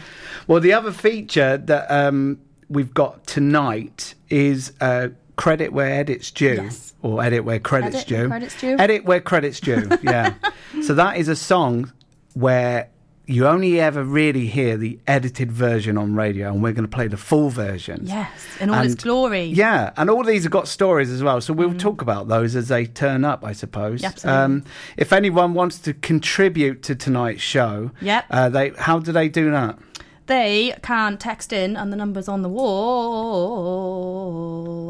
Well, 0.48 0.60
the 0.60 0.74
other 0.74 0.92
feature 0.92 1.58
that 1.58 1.90
um, 1.92 2.40
we've 2.70 2.94
got 2.94 3.26
tonight 3.28 4.16
is 4.30 4.74
uh, 4.82 5.10
credit 5.36 5.72
where 5.74 5.92
edit's 6.00 6.32
due, 6.32 6.56
Yes. 6.64 6.94
or 7.04 7.24
edit 7.24 7.44
where 7.46 7.60
credit's 7.60 7.98
Edit 7.98 8.10
where 8.12 8.22
due. 8.24 8.28
credit's 8.30 8.60
due. 8.62 8.76
Edit 8.80 9.06
where 9.06 9.20
credit's 9.22 9.60
due. 9.60 9.88
Yeah. 10.04 10.34
so 10.84 10.94
that 10.96 11.18
is 11.18 11.28
a 11.28 11.36
song 11.36 11.92
where 12.34 12.90
you 13.28 13.48
only 13.48 13.80
ever 13.80 14.04
really 14.04 14.48
hear 14.48 14.78
the 14.78 15.00
edited 15.08 15.52
version 15.52 15.98
on 15.98 16.16
radio, 16.16 16.52
and 16.52 16.62
we're 16.62 16.72
going 16.74 16.88
to 16.88 16.96
play 16.96 17.08
the 17.08 17.18
full 17.18 17.50
version. 17.50 18.02
Yes. 18.04 18.30
In 18.60 18.70
all 18.70 18.84
its 18.84 18.96
glory. 18.96 19.46
Yeah, 19.46 19.92
and 19.98 20.10
all 20.10 20.24
these 20.24 20.44
have 20.44 20.52
got 20.52 20.68
stories 20.68 21.10
as 21.10 21.24
well. 21.24 21.42
So 21.42 21.54
we'll 21.54 21.74
talk 21.74 22.02
about 22.02 22.28
those 22.28 22.56
as 22.56 22.68
they 22.68 22.86
turn 22.86 23.26
up, 23.26 23.44
I 23.44 23.54
suppose. 23.54 24.02
Mm. 24.02 24.06
Absolutely. 24.08 24.42
Um, 24.44 24.64
if 24.98 25.12
anyone 25.14 25.54
wants 25.54 25.80
to 25.80 25.94
contribute 25.94 26.84
to 26.84 26.96
tonight's 26.96 27.42
show, 27.42 27.92
Yep. 28.02 28.26
uh, 28.30 28.50
they 28.50 28.70
how 28.78 29.00
do 29.00 29.12
they 29.12 29.30
do 29.30 29.52
that? 29.52 29.78
They 30.28 30.76
can 30.82 31.18
text 31.18 31.54
in, 31.54 31.78
and 31.78 31.94
the 31.94 31.96
number's 31.96 32.28
on 32.28 32.42
the 32.42 32.50
wall. 32.50 32.82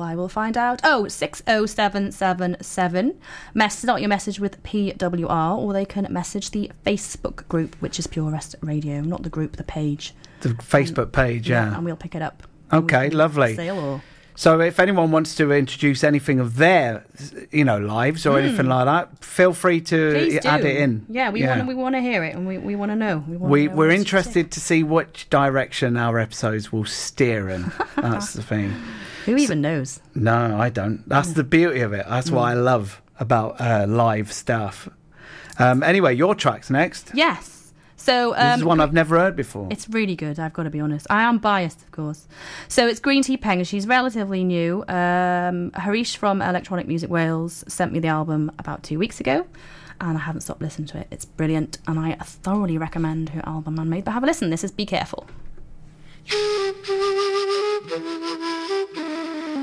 I 0.01 0.15
will 0.15 0.29
find 0.29 0.57
out. 0.57 0.79
Oh, 0.83 1.07
60777. 1.09 3.19
Message 3.53 3.89
out 3.89 3.99
your 3.99 4.07
message 4.07 4.39
with 4.39 4.63
PWR, 4.63 5.57
or 5.57 5.73
they 5.73 5.83
can 5.85 6.07
message 6.09 6.51
the 6.51 6.71
Facebook 6.85 7.45
group, 7.49 7.75
which 7.81 7.99
is 7.99 8.07
Pure 8.07 8.31
West 8.31 8.55
Radio, 8.61 9.01
not 9.01 9.23
the 9.23 9.29
group, 9.29 9.57
the 9.57 9.63
page. 9.63 10.13
The 10.39 10.49
Facebook 10.49 11.11
page, 11.11 11.49
yeah. 11.49 11.75
And 11.75 11.83
we'll 11.83 11.97
pick 11.97 12.15
it 12.15 12.21
up. 12.21 12.43
Okay, 12.71 13.09
lovely. 13.09 13.55
Sale 13.55 13.79
or 13.79 14.01
So 14.37 14.59
if 14.59 14.79
anyone 14.81 15.11
wants 15.11 15.33
to 15.35 15.51
introduce 15.53 16.03
anything 16.03 16.39
of 16.41 16.57
their, 16.57 17.05
you 17.51 17.63
know, 17.63 17.77
lives 17.79 18.25
or 18.25 18.37
anything 18.37 18.65
like 18.67 18.85
that, 18.85 19.23
feel 19.23 19.53
free 19.53 19.79
to 19.81 20.09
Hmm. 20.09 20.13
Please 20.17 20.39
do. 20.41 20.47
add 20.49 20.65
it 20.65 20.77
in. 20.77 21.05
Yeah, 21.09 21.29
we 21.29 21.45
want 21.45 21.61
to. 21.61 21.65
We 21.67 21.73
want 21.75 21.95
to 21.95 22.01
hear 22.01 22.23
it, 22.23 22.35
and 22.35 22.45
we, 22.45 22.57
we 22.57 22.75
want 22.75 22.91
to 22.91 22.95
know. 22.97 23.23
We, 23.27 23.37
we 23.37 23.67
know 23.67 23.75
we're 23.75 23.91
interested 23.91 24.51
to 24.51 24.59
see 24.59 24.83
which 24.83 25.29
direction 25.29 25.95
our 25.95 26.19
episodes 26.19 26.71
will 26.73 26.83
steer 26.85 27.47
in. 27.49 27.71
That's 27.95 28.33
the 28.33 28.43
thing. 28.43 28.73
Who 29.25 29.37
even 29.37 29.61
knows? 29.61 30.01
No, 30.13 30.57
I 30.59 30.69
don't. 30.69 31.07
That's 31.07 31.31
the 31.33 31.43
beauty 31.45 31.79
of 31.79 31.93
it. 31.93 32.05
That's 32.07 32.27
Hmm. 32.29 32.35
what 32.35 32.43
I 32.43 32.53
love 32.55 33.01
about 33.19 33.59
uh, 33.61 33.85
live 33.87 34.33
stuff. 34.33 34.89
Um, 35.57 35.81
anyway, 35.81 36.13
your 36.13 36.35
track's 36.35 36.69
next. 36.69 37.11
Yes. 37.13 37.54
So 37.97 38.35
um, 38.35 38.51
this 38.51 38.57
is 38.59 38.65
one 38.65 38.79
I've 38.79 38.93
never 38.93 39.17
heard 39.17 39.35
before. 39.35 39.67
It's 39.71 39.89
really 39.89 40.15
good, 40.15 40.39
I've 40.39 40.53
got 40.53 40.63
to 40.63 40.69
be 40.69 40.79
honest. 40.79 41.07
I 41.09 41.23
am 41.23 41.37
biased, 41.37 41.81
of 41.81 41.91
course. 41.91 42.27
So 42.67 42.87
it's 42.87 42.99
Green 42.99 43.23
Tea 43.23 43.37
Peng. 43.37 43.63
She's 43.63 43.87
relatively 43.87 44.43
new. 44.43 44.83
Um, 44.87 45.71
Harish 45.73 46.17
from 46.17 46.41
Electronic 46.41 46.87
Music 46.87 47.09
Wales 47.09 47.63
sent 47.67 47.93
me 47.93 47.99
the 47.99 48.09
album 48.09 48.51
about 48.59 48.83
two 48.83 48.99
weeks 48.99 49.19
ago, 49.19 49.47
and 50.01 50.17
I 50.17 50.21
haven't 50.21 50.41
stopped 50.41 50.61
listening 50.61 50.87
to 50.89 50.99
it. 50.99 51.07
It's 51.09 51.25
brilliant, 51.25 51.77
and 51.87 51.99
I 51.99 52.15
thoroughly 52.15 52.77
recommend 52.77 53.29
her 53.29 53.41
album, 53.45 53.75
Man-Made. 53.75 54.05
But 54.05 54.11
have 54.11 54.23
a 54.23 54.27
listen. 54.27 54.49
This 54.49 54.63
is 54.63 54.71
Be 54.71 54.85
Careful. 54.85 55.25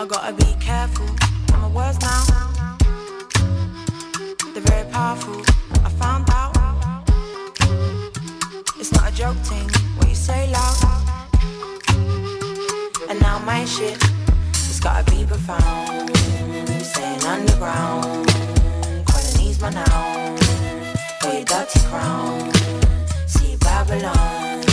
I 0.00 0.06
gotta 0.06 0.32
be 0.32 0.50
careful. 0.58 1.04
And 1.52 1.60
my 1.60 1.68
words 1.68 2.00
now, 2.00 2.24
they're 4.54 4.62
very 4.62 4.90
powerful. 4.90 5.42
I 5.84 5.90
found 5.90 6.24
out 6.30 6.56
it's 8.78 8.92
not 8.92 9.12
a 9.12 9.14
joke 9.14 9.36
thing. 9.44 9.68
What 9.98 10.08
you 10.08 10.14
say 10.14 10.50
loud, 10.50 11.04
and 13.10 13.20
now 13.20 13.40
my 13.40 13.66
shit, 13.66 13.98
it's 14.52 14.80
gotta 14.80 15.04
be 15.10 15.26
profound. 15.26 16.16
Staying 16.82 17.22
underground, 17.24 18.26
colonies 19.04 19.60
my 19.60 19.68
now. 19.68 20.34
For 21.20 21.28
your 21.28 21.44
dirty 21.44 21.80
crown, 21.90 22.50
see 23.26 23.54
Babylon 23.56 24.64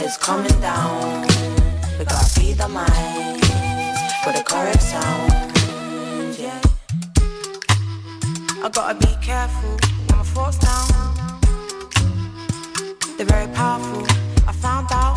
is 0.00 0.16
coming 0.16 0.58
down. 0.62 1.26
We 1.98 2.06
gotta 2.06 2.24
feed 2.30 2.56
the 2.56 2.68
mind 2.68 3.47
with 4.26 4.36
the 4.36 4.42
correct 4.42 4.82
sound. 4.82 5.32
Yeah. 6.38 6.60
I 8.64 8.68
gotta 8.68 8.94
be 8.98 9.14
careful 9.20 9.76
when 10.06 10.18
my 10.18 10.24
thoughts 10.24 10.58
down. 10.58 10.88
They're 13.16 13.26
very 13.26 13.48
powerful. 13.54 14.04
I 14.46 14.52
found 14.52 14.88
out. 14.92 15.16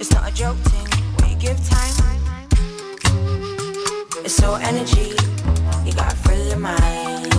It's 0.00 0.10
not 0.12 0.30
a 0.30 0.34
joke 0.34 0.56
thing 0.70 0.88
when 1.16 1.30
you 1.30 1.36
give 1.36 1.58
time. 1.68 1.94
It's 4.24 4.34
so 4.34 4.54
energy. 4.54 5.16
You 5.84 5.92
gotta 5.92 6.16
fill 6.16 6.48
your 6.48 6.58
mind 6.58 7.32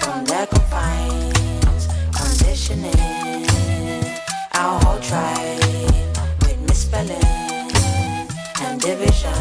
from 0.00 0.24
their 0.24 0.46
confines, 0.46 1.88
conditioning. 2.12 3.46
Our 4.54 4.80
whole 4.84 5.00
tribe 5.00 5.60
with 6.42 6.60
misspelling 6.68 7.43
division 8.84 9.32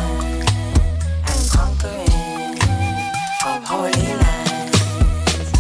and 1.28 1.42
conquering 1.52 2.58
of 3.46 3.62
holy 3.66 3.92
lands. 3.92 5.52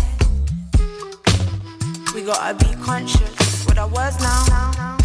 We 2.15 2.23
gotta 2.23 2.53
be 2.63 2.73
conscious 2.81 3.65
with 3.65 3.77
our 3.77 3.89
words 3.89 4.17
now. 4.21 4.95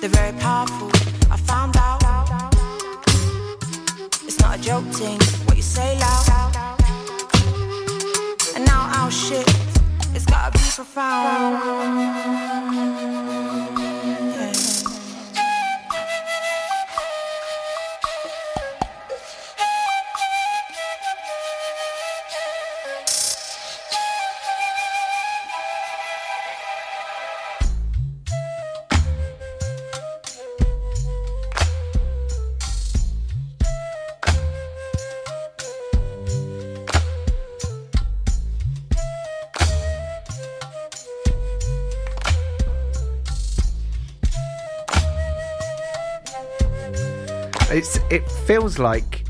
They're 0.00 0.08
very 0.08 0.38
powerful. 0.38 0.88
I 1.32 1.36
found 1.36 1.76
out. 1.76 2.00
It's 4.22 4.38
not 4.38 4.60
a 4.60 4.62
joke 4.62 4.84
thing. 4.94 5.18
What 5.46 5.56
you 5.56 5.64
say 5.64 5.98
loud. 5.98 6.28
And 8.54 8.64
now 8.64 8.88
our 8.94 9.10
shit, 9.10 9.48
it's 10.14 10.26
gotta 10.26 10.52
be 10.52 10.60
profound. 10.76 12.69
Feels 48.50 48.78
like 48.78 49.24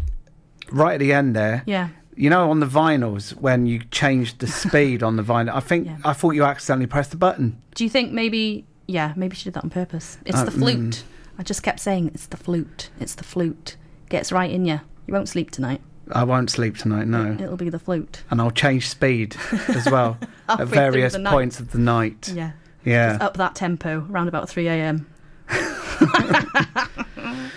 right 0.70 0.94
at 0.94 1.00
the 1.00 1.12
end 1.12 1.34
there. 1.36 1.62
Yeah. 1.66 1.88
You 2.16 2.28
know, 2.30 2.50
on 2.50 2.60
the 2.60 2.66
vinyls 2.66 3.34
when 3.36 3.66
you 3.66 3.80
changed 3.90 4.40
the 4.40 4.46
speed 4.46 5.02
on 5.02 5.16
the 5.16 5.22
vinyl, 5.22 5.54
I 5.54 5.60
think 5.60 5.86
Yeah. 5.86 5.96
I 6.04 6.12
thought 6.12 6.32
you 6.32 6.44
accidentally 6.44 6.86
pressed 6.86 7.10
the 7.10 7.16
button. 7.16 7.60
Do 7.74 7.84
you 7.84 7.90
think 7.90 8.12
maybe? 8.12 8.66
Yeah, 8.86 9.12
maybe 9.16 9.36
she 9.36 9.44
did 9.44 9.54
that 9.54 9.64
on 9.64 9.70
purpose. 9.70 10.18
It's 10.26 10.36
Uh, 10.38 10.44
the 10.44 10.50
flute. 10.50 11.04
I 11.38 11.42
just 11.42 11.62
kept 11.62 11.80
saying 11.80 12.10
it's 12.12 12.26
the 12.26 12.36
flute. 12.36 12.90
It's 12.98 13.14
the 13.14 13.24
flute. 13.24 13.76
Gets 14.08 14.32
right 14.32 14.50
in 14.50 14.64
you. 14.64 14.80
You 15.06 15.14
won't 15.14 15.28
sleep 15.28 15.50
tonight. 15.50 15.80
I 16.12 16.24
won't 16.24 16.50
sleep 16.50 16.76
tonight. 16.76 17.06
No. 17.06 17.36
It'll 17.40 17.56
be 17.56 17.70
the 17.70 17.78
flute. 17.78 18.24
and 18.30 18.40
I'll 18.40 18.50
change 18.50 18.88
speed 18.88 19.36
as 19.68 19.88
well 19.88 20.18
Halfway 20.48 20.62
at 20.64 20.66
through 20.66 20.66
various 20.66 21.12
the 21.12 21.20
night. 21.20 21.30
points 21.30 21.60
of 21.60 21.70
the 21.70 21.78
night. 21.78 22.32
Yeah. 22.34 22.52
Yeah. 22.84 23.18
Up 23.20 23.36
that 23.36 23.54
tempo 23.54 24.06
around 24.10 24.26
about 24.28 24.48
three 24.48 24.66
a.m. 24.66 25.06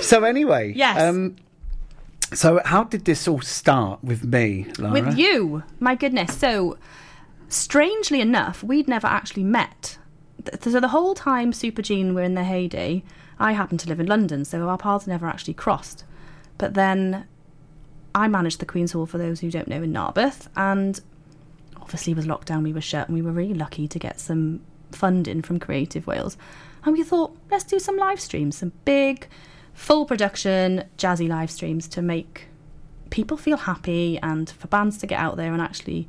So 0.00 0.24
anyway, 0.24 0.72
Yes. 0.74 1.00
Um, 1.00 1.36
so 2.32 2.60
how 2.64 2.84
did 2.84 3.04
this 3.04 3.26
all 3.26 3.40
start 3.40 4.02
with 4.04 4.24
me, 4.24 4.66
Lara? 4.78 4.92
with 4.92 5.18
you. 5.18 5.62
My 5.80 5.94
goodness. 5.94 6.36
So, 6.36 6.76
strangely 7.48 8.20
enough, 8.20 8.62
we'd 8.62 8.86
never 8.88 9.06
actually 9.06 9.44
met. 9.44 9.98
So 10.60 10.78
the 10.78 10.88
whole 10.88 11.14
time 11.14 11.52
Super 11.52 11.82
Gene 11.82 12.14
were 12.14 12.22
in 12.22 12.34
their 12.34 12.44
heyday, 12.44 13.02
I 13.38 13.52
happened 13.52 13.80
to 13.80 13.88
live 13.88 14.00
in 14.00 14.06
London, 14.06 14.44
so 14.44 14.68
our 14.68 14.78
paths 14.78 15.06
never 15.06 15.26
actually 15.26 15.54
crossed. 15.54 16.04
But 16.58 16.74
then 16.74 17.26
I 18.14 18.28
managed 18.28 18.60
the 18.60 18.66
Queen's 18.66 18.92
Hall, 18.92 19.06
for 19.06 19.18
those 19.18 19.40
who 19.40 19.50
don't 19.50 19.68
know, 19.68 19.82
in 19.82 19.92
Narberth, 19.92 20.48
and 20.56 21.00
obviously 21.80 22.14
with 22.14 22.26
lockdown 22.26 22.62
we 22.62 22.72
were 22.72 22.80
shut, 22.80 23.08
and 23.08 23.16
we 23.16 23.22
were 23.22 23.32
really 23.32 23.54
lucky 23.54 23.88
to 23.88 23.98
get 23.98 24.20
some 24.20 24.60
funding 24.92 25.42
from 25.42 25.58
Creative 25.58 26.06
Wales. 26.06 26.36
And 26.84 26.96
we 26.96 27.02
thought, 27.02 27.36
let's 27.50 27.64
do 27.64 27.78
some 27.78 27.96
live 27.96 28.20
streams, 28.20 28.58
some 28.58 28.72
big, 28.84 29.28
full 29.78 30.04
production, 30.04 30.84
jazzy 30.98 31.28
live 31.28 31.50
streams 31.50 31.86
to 31.88 32.02
make 32.02 32.46
people 33.10 33.36
feel 33.36 33.56
happy 33.56 34.18
and 34.22 34.50
for 34.50 34.66
bands 34.66 34.98
to 34.98 35.06
get 35.06 35.18
out 35.20 35.36
there 35.36 35.52
and 35.52 35.62
actually 35.62 36.08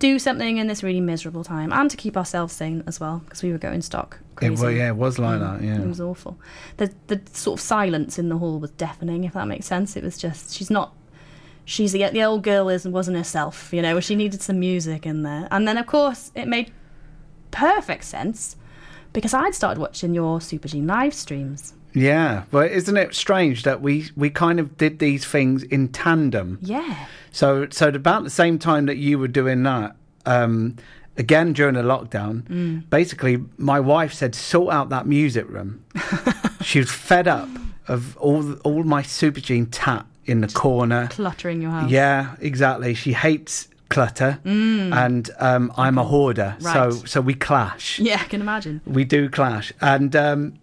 do 0.00 0.18
something 0.18 0.58
in 0.58 0.66
this 0.66 0.82
really 0.82 1.00
miserable 1.00 1.44
time 1.44 1.72
and 1.72 1.88
to 1.90 1.96
keep 1.96 2.16
ourselves 2.16 2.52
sane 2.52 2.82
as 2.88 2.98
well 2.98 3.22
because 3.24 3.42
we 3.42 3.52
were 3.52 3.56
going 3.58 3.80
stock 3.80 4.18
It, 4.20 4.36
crazy. 4.36 4.62
well, 4.62 4.70
yeah, 4.72 4.88
it 4.88 4.96
was 4.96 5.18
like 5.20 5.38
mm, 5.40 5.58
that. 5.60 5.64
Yeah. 5.64 5.80
It 5.80 5.86
was 5.86 6.00
awful. 6.00 6.36
The 6.76 6.92
the 7.06 7.20
sort 7.32 7.60
of 7.60 7.62
silence 7.64 8.18
in 8.18 8.28
the 8.28 8.36
hall 8.38 8.58
was 8.58 8.72
deafening, 8.72 9.22
if 9.22 9.34
that 9.34 9.46
makes 9.46 9.66
sense. 9.66 9.96
It 9.96 10.02
was 10.02 10.18
just 10.18 10.52
she's 10.52 10.68
not. 10.70 10.92
She's 11.64 11.92
the 11.92 12.10
the 12.10 12.24
old 12.24 12.42
girl 12.42 12.68
is 12.68 12.86
wasn't 12.86 13.16
herself, 13.16 13.72
you 13.72 13.80
know. 13.80 14.00
She 14.00 14.16
needed 14.16 14.42
some 14.42 14.58
music 14.58 15.06
in 15.06 15.22
there, 15.22 15.46
and 15.52 15.66
then 15.68 15.78
of 15.78 15.86
course 15.86 16.32
it 16.34 16.48
made 16.48 16.72
perfect 17.52 18.04
sense 18.04 18.56
because 19.12 19.32
I'd 19.32 19.54
started 19.54 19.80
watching 19.80 20.14
your 20.14 20.40
Super 20.40 20.66
G 20.68 20.82
live 20.82 21.14
streams. 21.14 21.74
Yeah. 21.94 22.42
but 22.50 22.70
isn't 22.70 22.96
it 22.96 23.14
strange 23.14 23.62
that 23.62 23.80
we 23.80 24.10
we 24.16 24.30
kind 24.30 24.60
of 24.60 24.76
did 24.76 24.98
these 24.98 25.24
things 25.24 25.62
in 25.62 25.88
tandem? 25.88 26.58
Yeah, 26.60 27.06
So 27.32 27.66
so 27.70 27.88
at 27.88 27.96
about 27.96 28.24
the 28.24 28.30
same 28.30 28.58
time 28.58 28.86
that 28.86 28.96
you 28.96 29.18
were 29.18 29.28
doing 29.28 29.62
that, 29.64 29.96
um, 30.26 30.76
again 31.16 31.52
during 31.52 31.74
the 31.74 31.82
lockdown, 31.82 32.42
Mm. 32.48 32.90
basically 32.90 33.38
my 33.58 33.80
wife 33.80 34.12
said 34.12 34.34
sort 34.34 34.72
out 34.74 34.88
that 34.90 35.06
music 35.06 35.48
room. 35.48 35.84
she 36.62 36.78
was 36.80 36.90
fed 36.90 37.28
up 37.28 37.48
of 37.88 38.16
all 38.16 38.52
all 38.64 38.82
my 38.84 39.02
Super 39.02 39.40
Gene 39.40 39.66
tat 39.66 40.04
in 40.26 40.40
the 40.40 40.48
corner. 40.48 41.08
cluttering 41.08 41.60
your 41.62 41.70
house. 41.70 41.90
Yeah, 41.90 42.34
exactly. 42.40 42.94
She 42.94 43.12
hates 43.12 43.68
clutter, 43.90 44.38
and 44.44 45.30
um, 45.38 45.70
I'm 45.76 45.98
a 45.98 46.04
hoarder, 46.04 46.56
so 46.58 46.68
Mm. 46.68 47.08
So 47.08 47.20
we 47.20 47.34
clash. 47.34 47.98
yeah, 48.00 48.14
I 48.20 48.24
can 48.24 48.40
imagine. 48.40 48.80
We 48.86 49.04
do 49.04 49.28
clash, 49.28 49.72
and 49.80 50.16
um, 50.16 50.54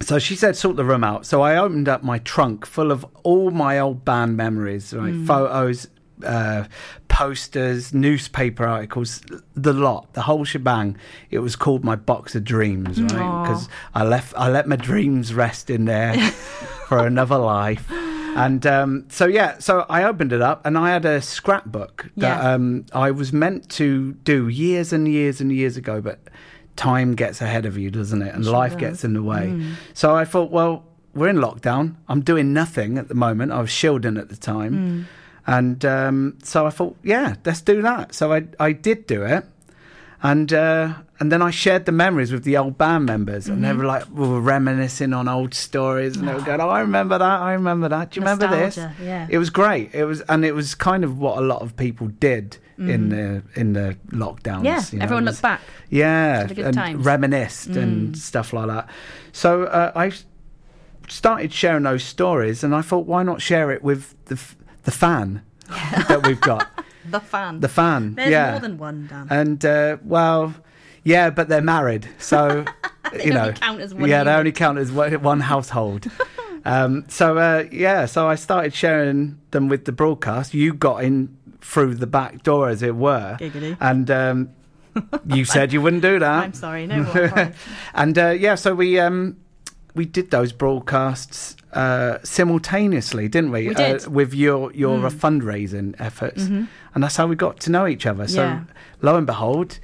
so 0.00 0.18
she 0.18 0.36
said 0.36 0.56
sort 0.56 0.76
the 0.76 0.84
room 0.84 1.02
out. 1.04 1.26
So 1.26 1.42
I 1.42 1.56
opened 1.56 1.88
up 1.88 2.02
my 2.02 2.18
trunk 2.18 2.66
full 2.66 2.90
of 2.92 3.04
all 3.22 3.50
my 3.50 3.78
old 3.78 4.04
band 4.04 4.36
memories, 4.36 4.92
like 4.92 5.14
Mm. 5.14 5.26
photos, 5.26 5.88
uh, 6.24 6.64
posters, 7.08 7.92
newspaper 7.94 8.66
articles, 8.66 9.22
the 9.54 9.72
lot, 9.72 10.12
the 10.14 10.22
whole 10.22 10.44
shebang. 10.44 10.96
It 11.30 11.38
was 11.40 11.56
called 11.56 11.84
my 11.84 11.96
box 11.96 12.34
of 12.34 12.44
dreams, 12.44 13.00
right? 13.02 13.42
Because 13.42 13.68
I 13.94 14.04
left, 14.04 14.34
I 14.36 14.48
let 14.50 14.66
my 14.68 14.76
dreams 14.76 15.32
rest 15.34 15.70
in 15.70 15.84
there 15.86 16.14
for 16.88 16.98
another 17.06 17.38
life. 17.38 17.90
And 18.36 18.66
um, 18.66 19.06
so 19.08 19.26
yeah, 19.26 19.58
so 19.58 19.86
I 19.88 20.04
opened 20.04 20.32
it 20.32 20.42
up 20.42 20.66
and 20.66 20.76
I 20.76 20.90
had 20.90 21.06
a 21.06 21.22
scrapbook 21.22 22.10
that 22.18 22.42
Yeah. 22.42 22.52
um, 22.52 22.84
I 22.92 23.10
was 23.10 23.32
meant 23.32 23.70
to 23.70 24.12
do 24.24 24.48
years 24.48 24.92
and 24.92 25.08
years 25.08 25.40
and 25.40 25.50
years 25.50 25.78
ago, 25.78 26.02
but 26.02 26.18
time 26.76 27.14
gets 27.14 27.40
ahead 27.40 27.66
of 27.66 27.76
you, 27.76 27.90
doesn't 27.90 28.22
it? 28.22 28.34
And 28.34 28.44
life 28.44 28.72
does. 28.72 28.80
gets 28.80 29.04
in 29.04 29.14
the 29.14 29.22
way. 29.22 29.48
Mm. 29.48 29.72
So 29.94 30.14
I 30.14 30.24
thought, 30.24 30.50
well, 30.50 30.84
we're 31.14 31.28
in 31.28 31.36
lockdown. 31.36 31.96
I'm 32.08 32.20
doing 32.20 32.52
nothing 32.52 32.98
at 32.98 33.08
the 33.08 33.14
moment. 33.14 33.52
I 33.52 33.60
was 33.60 33.70
shielding 33.70 34.16
at 34.18 34.28
the 34.28 34.36
time. 34.36 34.72
Mm. 34.72 35.04
And 35.46 35.84
um, 35.84 36.38
so 36.42 36.66
I 36.66 36.70
thought, 36.70 36.96
yeah, 37.02 37.36
let's 37.44 37.60
do 37.62 37.82
that. 37.82 38.14
So 38.14 38.32
I, 38.32 38.46
I 38.60 38.72
did 38.72 39.06
do 39.06 39.22
it. 39.24 39.44
And 40.30 40.52
uh, 40.52 40.94
and 41.20 41.30
then 41.32 41.40
I 41.42 41.50
shared 41.50 41.84
the 41.86 41.92
memories 41.92 42.32
with 42.32 42.44
the 42.44 42.56
old 42.56 42.76
band 42.78 43.06
members, 43.06 43.48
and 43.48 43.62
they 43.62 43.68
Mm-hmm. 43.68 43.78
were 43.78 43.84
like, 43.86 44.04
we 44.12 44.26
were 44.28 44.40
reminiscing 44.40 45.12
on 45.12 45.28
old 45.28 45.54
stories, 45.54 46.16
and 46.16 46.26
they 46.28 46.34
were 46.34 46.40
going, 46.40 46.60
"Oh, 46.60 46.68
I 46.68 46.80
remember 46.80 47.16
that. 47.18 47.40
I 47.40 47.52
remember 47.52 47.88
that. 47.88 48.10
Do 48.10 48.20
you 48.20 48.26
remember 48.26 48.48
this?" 48.48 48.76
Yeah. 49.00 49.26
It 49.30 49.38
was 49.38 49.50
great. 49.50 49.94
It 49.94 50.04
was, 50.04 50.20
and 50.22 50.44
it 50.44 50.54
was 50.54 50.74
kind 50.74 51.04
of 51.04 51.18
what 51.18 51.38
a 51.38 51.42
lot 51.42 51.62
of 51.62 51.76
people 51.76 52.08
did 52.08 52.58
in 52.78 53.08
the 53.08 53.42
in 53.60 53.72
the 53.72 53.96
lockdowns. 54.10 54.62
Mm. 54.62 54.64
Yeah, 54.64 54.82
you 54.92 54.98
know, 54.98 55.04
everyone 55.04 55.22
it 55.24 55.30
looked 55.30 55.42
back. 55.42 55.60
yeah, 55.90 56.40
and 56.48 56.74
times. 56.74 57.02
Mm. 57.02 57.06
reminisced 57.06 57.68
and 57.76 58.18
stuff 58.18 58.52
like 58.52 58.66
that. 58.66 58.88
So 59.32 59.64
uh, 59.64 59.92
I 59.94 60.12
started 61.08 61.52
sharing 61.52 61.84
those 61.84 62.04
stories, 62.04 62.64
and 62.64 62.74
I 62.74 62.82
thought, 62.82 63.06
why 63.06 63.22
not 63.22 63.40
share 63.40 63.70
it 63.70 63.82
with 63.82 64.14
the 64.26 64.34
f- 64.34 64.56
the 64.82 64.90
fan 64.90 65.42
that 66.08 66.26
we've 66.26 66.40
got, 66.40 66.68
The 67.10 67.20
fan. 67.20 67.60
the 67.60 67.68
fan. 67.68 68.14
There's 68.14 68.30
yeah, 68.30 68.52
more 68.52 68.60
than 68.60 68.78
one, 68.78 69.06
Dan. 69.08 69.26
and 69.30 69.64
uh, 69.64 69.96
well, 70.02 70.54
yeah, 71.04 71.30
but 71.30 71.48
they're 71.48 71.60
married, 71.62 72.08
so 72.18 72.64
you 73.24 73.32
know, 73.32 73.42
only 73.42 73.52
count 73.54 73.80
as 73.80 73.94
one 73.94 74.08
yeah, 74.08 74.24
they 74.24 74.34
only 74.34 74.52
count 74.52 74.78
as 74.78 74.90
one, 74.90 75.22
one 75.22 75.40
household. 75.40 76.06
um, 76.64 77.04
so 77.08 77.38
uh, 77.38 77.64
yeah, 77.70 78.06
so 78.06 78.26
I 78.26 78.34
started 78.34 78.74
sharing 78.74 79.38
them 79.50 79.68
with 79.68 79.84
the 79.84 79.92
broadcast. 79.92 80.54
You 80.54 80.74
got 80.74 81.04
in 81.04 81.36
through 81.60 81.96
the 81.96 82.06
back 82.06 82.42
door, 82.42 82.68
as 82.68 82.82
it 82.82 82.96
were, 82.96 83.36
Giggity. 83.40 83.76
and 83.80 84.10
um, 84.10 84.50
you 85.26 85.44
said 85.54 85.72
you 85.72 85.80
wouldn't 85.80 86.02
do 86.02 86.18
that. 86.18 86.44
I'm 86.44 86.54
sorry, 86.54 86.86
no 86.86 87.52
and 87.94 88.18
uh, 88.18 88.30
yeah, 88.30 88.54
so 88.54 88.74
we 88.74 88.98
um, 88.98 89.36
we 89.94 90.04
did 90.04 90.30
those 90.30 90.52
broadcasts 90.52 91.56
uh, 91.76 92.18
simultaneously, 92.24 93.28
didn't 93.28 93.50
we? 93.52 93.68
We 93.68 93.74
did. 93.74 94.00
Mm. 94.00 94.06
Uh, 94.06 94.10
with 94.10 94.34
your 94.34 94.72
your 94.72 95.06
uh, 95.06 95.10
fundraising 95.10 95.94
efforts, 95.98 96.42
and 96.94 97.02
that's 97.02 97.16
how 97.16 97.26
we 97.26 97.36
got 97.36 97.60
to 97.60 97.70
know 97.70 97.86
each 97.86 98.06
other. 98.06 98.26
So 98.28 98.42
Mm-hmm. 98.42 98.64
Yeah. 98.68 99.10
lo 99.10 99.16
and 99.16 99.26
behold, 99.26 99.78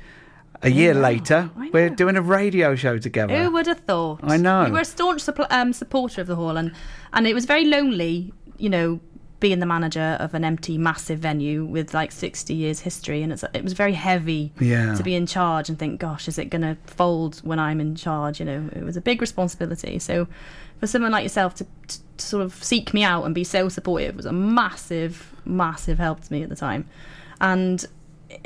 a 0.63 0.71
year 0.71 0.95
know. 0.95 1.01
later, 1.01 1.51
we're 1.73 1.91
doing 1.91 2.17
a 2.17 2.23
radio 2.23 2.75
show 2.77 2.99
together. 2.99 3.37
Who 3.43 3.51
would 3.53 3.67
have 3.67 3.81
thought? 3.81 4.21
I 4.23 4.37
know. 4.37 4.67
You 4.67 4.73
were 4.73 4.81
a 4.81 4.85
staunch 4.85 5.23
um, 5.51 5.73
supporter 5.73 6.21
of 6.23 6.27
the 6.27 6.37
hall, 6.37 6.57
and 6.57 6.73
and 7.13 7.27
it 7.27 7.35
was 7.35 7.45
very 7.45 7.65
lonely, 7.65 8.33
you 8.59 8.71
know, 8.71 9.01
being 9.41 9.59
the 9.59 9.67
manager 9.67 10.17
of 10.21 10.35
an 10.35 10.45
empty, 10.45 10.79
massive 10.79 11.19
venue 11.19 11.65
with 11.65 11.93
like 11.95 12.13
sixty 12.13 12.55
years 12.55 12.81
history, 12.81 13.23
and 13.25 13.33
it's 13.33 13.45
it 13.53 13.65
was 13.65 13.73
very 13.75 13.95
heavy 13.95 14.53
Yeah. 14.61 14.95
to 14.95 15.03
be 15.03 15.15
in 15.15 15.27
charge 15.27 15.69
and 15.69 15.79
think, 15.79 16.01
gosh, 16.01 16.29
is 16.29 16.39
it 16.39 16.47
going 16.47 16.63
to 16.63 16.77
fold 16.87 17.41
when 17.45 17.59
I'm 17.59 17.81
in 17.81 17.95
charge? 17.97 18.39
You 18.41 18.47
know, 18.47 18.71
it 18.75 18.85
was 18.85 18.97
a 18.97 19.01
big 19.01 19.21
responsibility. 19.21 19.99
So 19.99 20.27
for 20.83 20.89
someone 20.89 21.13
like 21.13 21.23
yourself 21.23 21.55
to, 21.55 21.65
to, 21.87 21.99
to 22.17 22.27
sort 22.27 22.43
of 22.43 22.53
seek 22.65 22.93
me 22.93 23.05
out 23.05 23.23
and 23.25 23.33
be 23.37 23.45
so 23.45 23.69
supportive 23.69 24.17
was 24.17 24.27
a 24.27 24.33
massive, 24.33 25.33
massive 25.45 25.97
help 26.01 26.21
to 26.25 26.33
me 26.33 26.43
at 26.43 26.49
the 26.49 26.57
time, 26.57 26.89
and 27.41 27.87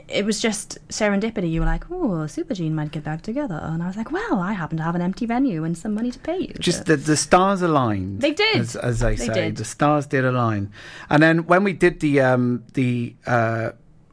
it 0.07 0.27
was 0.27 0.39
just 0.43 0.77
serendipity. 0.89 1.51
You 1.51 1.61
were 1.61 1.67
like, 1.67 1.91
"Oh, 1.91 2.27
Supergene 2.29 2.73
might 2.73 2.91
get 2.91 3.05
back 3.05 3.23
together," 3.23 3.59
and 3.63 3.83
I 3.83 3.87
was 3.87 3.97
like, 3.97 4.13
"Well, 4.13 4.39
I 4.39 4.53
happen 4.53 4.77
to 4.77 4.83
have 4.85 4.95
an 4.95 5.01
empty 5.01 5.25
venue 5.25 5.65
and 5.65 5.79
some 5.79 5.95
money 5.95 6.11
to 6.11 6.19
pay 6.19 6.37
you." 6.39 6.53
Just 6.61 6.85
the, 6.85 6.97
the 6.99 7.17
stars 7.17 7.63
aligned. 7.63 8.21
They 8.21 8.33
did. 8.33 8.57
as, 8.59 8.77
as 8.77 8.99
they, 9.01 9.15
They 9.15 9.27
say. 9.29 9.33
did. 9.35 9.57
The 9.57 9.65
stars 9.65 10.07
did 10.07 10.27
align. 10.27 10.71
And 11.09 11.23
then 11.23 11.47
when 11.47 11.65
we 11.65 11.73
did 11.73 12.01
the 12.01 12.21
um, 12.21 12.65
the 12.75 13.15
uh, 13.27 13.71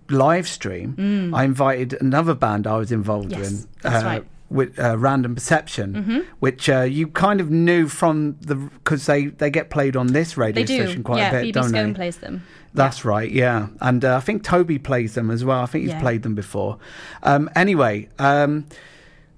live 0.09 0.47
stream, 0.47 1.33
I 1.35 1.43
invited 1.43 1.99
another 1.99 2.35
band 2.35 2.67
I 2.67 2.77
was 2.77 2.91
involved 2.93 3.31
Mm. 3.31 3.37
Yes, 3.39 3.51
in. 3.51 3.67
that's 3.81 4.03
uh, 4.03 4.07
right. 4.07 4.25
Mm-hmm. 4.53 4.57
With 4.57 4.79
uh, 4.79 4.97
Random 4.97 5.33
Perception, 5.35 6.25
which 6.39 6.69
uh, 6.69 6.81
you 6.81 7.07
kind 7.07 7.41
of 7.41 7.49
knew 7.49 7.87
from 7.87 8.37
the 8.41 8.55
because 8.55 9.05
they, 9.07 9.25
they 9.27 9.49
get 9.49 9.69
played 9.69 9.95
on 9.95 10.07
this 10.07 10.37
radio 10.37 10.63
station 10.65 11.03
quite 11.03 11.17
yeah, 11.17 11.29
a 11.29 11.31
bit, 11.31 11.41
Phoebe 11.41 11.51
don't 11.51 11.69
Scone 11.69 11.87
they? 11.93 11.95
plays 11.95 12.17
them. 12.17 12.43
That's 12.75 13.03
right, 13.05 13.29
yeah. 13.31 13.67
And 13.81 14.03
uh, 14.05 14.17
I 14.17 14.19
think 14.19 14.43
Toby 14.43 14.79
plays 14.79 15.13
them 15.15 15.29
as 15.31 15.43
well. 15.43 15.59
I 15.61 15.65
think 15.65 15.83
he's 15.85 15.93
Yeah. 15.93 16.01
played 16.01 16.23
them 16.23 16.35
before. 16.35 16.77
Um, 17.23 17.49
anyway, 17.55 18.09
um, 18.19 18.65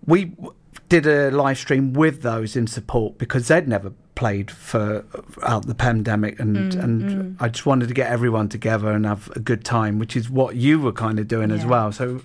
we 0.06 0.34
did 0.89 1.06
a 1.08 1.32
live 1.32 1.58
stream 1.58 1.93
with 1.93 2.21
those 2.21 2.56
in 2.56 2.67
support 2.67 3.17
because 3.17 3.47
they'd 3.47 3.67
never 3.67 3.91
played 4.15 4.49
for 4.49 5.04
out 5.43 5.65
the 5.67 5.75
pandemic 5.75 6.39
and 6.39 6.71
Mm, 6.71 6.84
and 6.84 7.38
I 7.39 7.49
just 7.49 7.65
wanted 7.65 7.89
to 7.89 7.93
get 7.93 8.10
everyone 8.10 8.47
together 8.47 8.89
and 8.91 9.06
have 9.06 9.30
a 9.36 9.39
good 9.39 9.65
time 9.65 9.99
which 9.99 10.15
is 10.15 10.30
what 10.30 10.56
you 10.56 10.80
were 10.80 10.93
kind 10.93 11.19
of 11.19 11.28
doing 11.28 11.51
as 11.51 11.65
well 11.65 11.91
so 11.91 12.21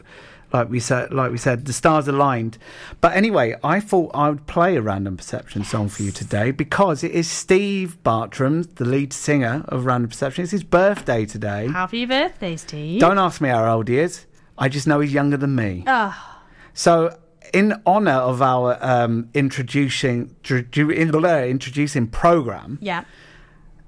like 0.52 0.68
we 0.68 0.80
said 0.80 1.12
like 1.12 1.30
we 1.30 1.38
said 1.38 1.64
the 1.66 1.72
stars 1.72 2.08
aligned 2.08 2.58
but 3.00 3.14
anyway 3.16 3.56
I 3.62 3.80
thought 3.80 4.10
I 4.14 4.28
would 4.30 4.46
play 4.46 4.76
a 4.76 4.82
random 4.82 5.16
perception 5.16 5.64
song 5.64 5.88
for 5.88 6.02
you 6.02 6.10
today 6.10 6.50
because 6.50 7.04
it 7.04 7.12
is 7.12 7.28
Steve 7.30 8.02
Bartram 8.02 8.62
the 8.76 8.84
lead 8.84 9.12
singer 9.12 9.64
of 9.68 9.86
Random 9.86 10.08
Perception 10.10 10.42
it's 10.42 10.52
his 10.52 10.64
birthday 10.64 11.24
today 11.26 11.68
Happy 11.68 12.04
birthday, 12.06 12.56
Steve. 12.56 13.00
don't 13.00 13.18
ask 13.18 13.40
me 13.40 13.48
how 13.48 13.72
old 13.74 13.88
he 13.88 13.98
is. 13.98 14.26
I 14.58 14.68
just 14.68 14.86
know 14.86 15.00
he's 15.00 15.12
younger 15.12 15.36
than 15.38 15.54
me. 15.54 15.84
Ah, 15.86 16.42
So, 16.74 17.16
in 17.54 17.80
honour 17.86 18.12
of 18.12 18.42
our 18.42 18.78
um, 18.84 19.30
introducing 19.32 20.36
introducing 20.44 22.06
program, 22.08 22.78
yeah. 22.82 23.04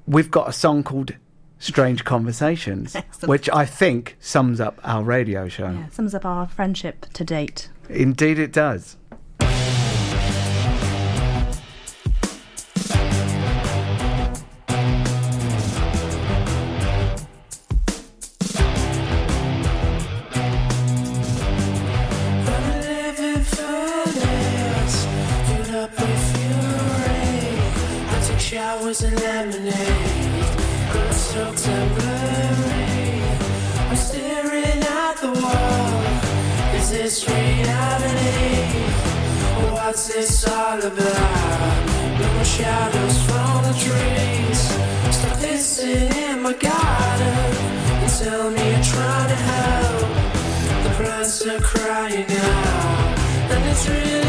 we've 0.07 0.31
got 0.31 0.49
a 0.49 0.53
song 0.53 0.83
called 0.83 1.13
"Strange 1.63 2.05
Conversations," 2.05 2.97
which 3.25 3.49
I 3.51 3.65
think 3.65 4.17
sums 4.21 4.61
up 4.61 4.81
our 4.83 5.05
radio 5.05 5.49
show. 5.49 5.71
Yeah, 5.71 5.89
sums 5.91 6.15
up 6.15 6.25
our 6.25 6.49
friendship 6.49 7.07
to 7.13 7.25
date. 7.25 7.69
Indeed, 7.89 8.39
it 8.39 8.53
does. 8.53 8.97
living 29.01 29.53
for 29.53 29.59
this. 29.59 29.92
Is 37.03 37.25
this 37.25 37.29
reality? 37.35 38.83
What's 39.73 40.15
this 40.15 40.47
all 40.47 40.79
about? 40.79 41.87
No 42.21 42.45
shadows 42.45 43.17
from 43.25 43.65
the 43.65 43.75
trees. 43.85 44.61
Stop 45.11 45.39
pissing 45.39 46.15
in 46.15 46.43
my 46.43 46.53
garden 46.53 47.51
and 48.03 48.13
tell 48.21 48.51
me 48.53 48.71
you're 48.71 48.85
trying 48.85 49.29
to 49.29 49.41
help. 49.51 50.09
The 50.85 50.91
plants 50.97 51.45
are 51.45 51.61
crying 51.61 52.31
out, 52.31 53.19
and 53.51 53.65
it's 53.69 53.89
really 53.89 54.22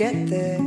get 0.00 0.30
there. 0.30 0.59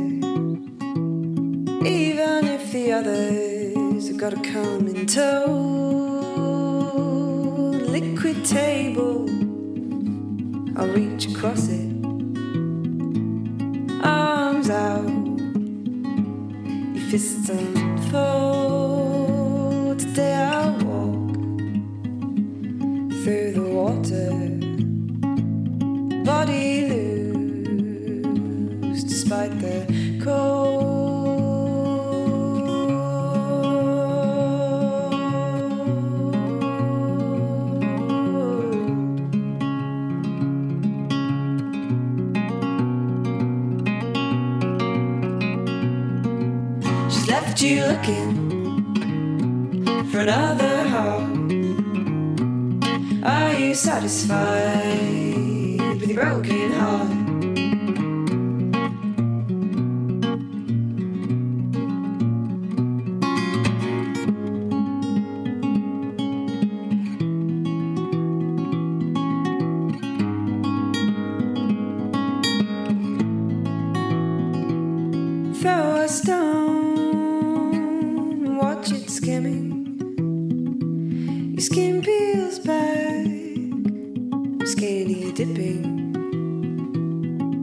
Dipping. 85.34 86.14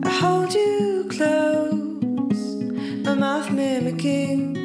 I 0.03 0.10
hold 0.10 0.53
you 0.53 1.05
close, 1.10 2.55
my 3.05 3.13
mouth 3.13 3.49
mimicking, 3.49 4.57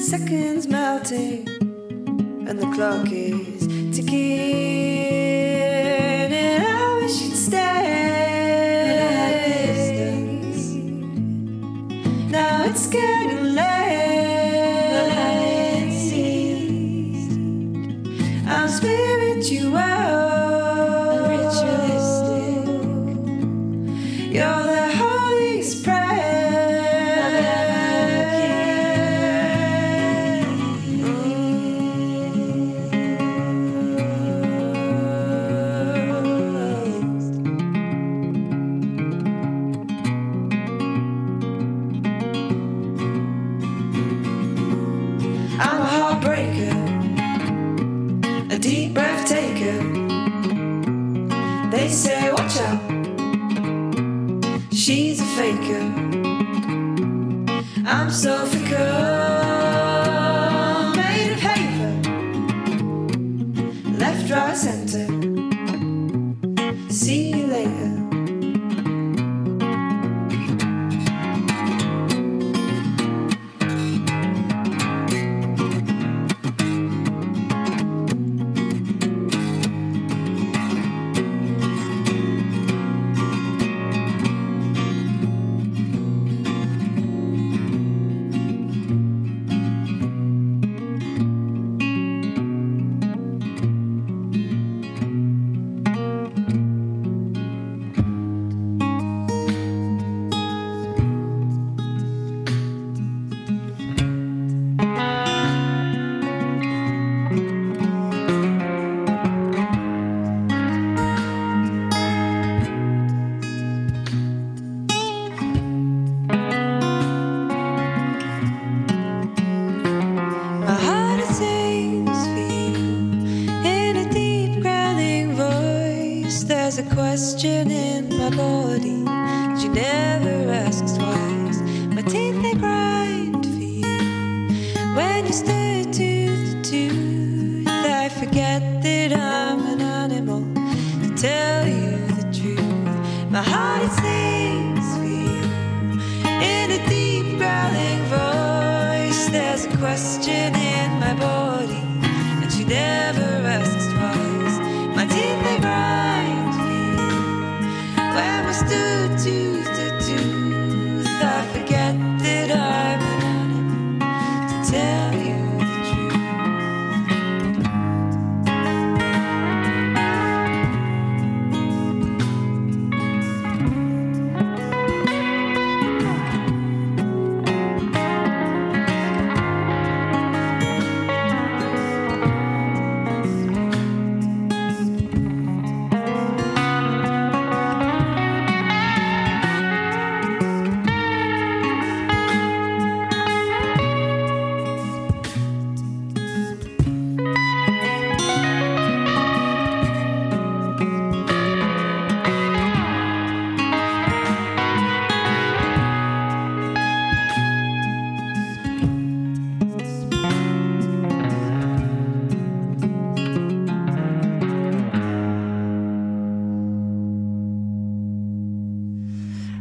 seconds 0.00 0.66
melting, 0.68 1.46
and 2.48 2.58
the 2.58 2.66
clock 2.74 3.12
is 3.12 3.66
ticking. 3.94 4.99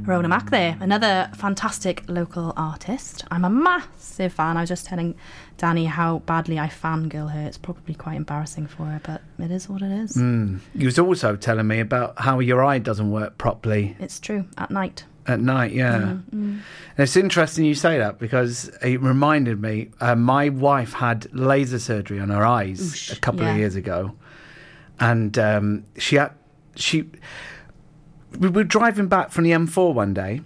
Rona 0.10 0.28
Mack 0.28 0.50
there, 0.50 0.76
another 0.80 1.30
fantastic 1.36 2.04
local 2.08 2.52
artist. 2.58 3.24
I'm 3.30 3.46
a 3.46 3.50
massive 3.50 4.34
fan. 4.34 4.58
I 4.58 4.62
was 4.62 4.70
just 4.70 4.88
telling 4.88 5.14
Danny 5.58 5.86
how 5.86 6.20
badly 6.20 6.58
I 6.58 6.68
fangirl 6.68 7.32
her. 7.32 7.46
It's 7.46 7.60
probably 7.60 7.94
quite 7.94 8.16
embarrassing 8.16 8.66
for 8.66 8.86
her, 8.86 9.00
but 9.04 9.22
it 9.38 9.52
is 9.52 9.70
what 9.70 9.84
it 9.84 9.92
is. 9.92 10.18
You 10.18 10.86
was 10.86 10.98
also 10.98 11.36
telling 11.36 11.68
me 11.68 11.80
about 11.80 12.16
how 12.18 12.40
your 12.40 12.66
eye 12.66 12.80
doesn't 12.80 13.12
work 13.12 13.38
properly 13.38 13.96
It's 14.00 14.20
true. 14.20 14.48
At 14.58 14.72
night. 14.72 15.06
at 15.28 15.42
night. 15.42 15.74
Yeah, 15.74 16.18
and 16.32 16.64
it's 16.98 17.16
interesting 17.16 17.66
you 17.66 17.76
say 17.76 18.00
that 18.00 18.18
because 18.18 18.70
it 18.82 19.00
reminded 19.02 19.62
me. 19.62 19.92
Uh, 20.02 20.16
my 20.16 20.50
wife 20.50 20.94
had 20.94 21.32
laser 21.36 21.78
surgery 21.78 22.20
on 22.20 22.30
her 22.30 22.44
eyes 22.44 22.82
Oosh, 22.82 23.16
a 23.16 23.20
couple 23.20 23.44
yeah. 23.44 23.52
of 23.52 23.58
years 23.58 23.76
ago, 23.76 24.16
and 25.00 25.38
um, 25.38 25.86
she 26.00 26.16
had 26.16 26.32
she. 26.76 27.08
We 28.38 28.50
were 28.50 28.64
driving 28.64 29.08
back 29.08 29.32
from 29.32 29.44
the 29.44 29.52
M4 29.52 29.94
one 29.94 30.14
day, 30.14 30.42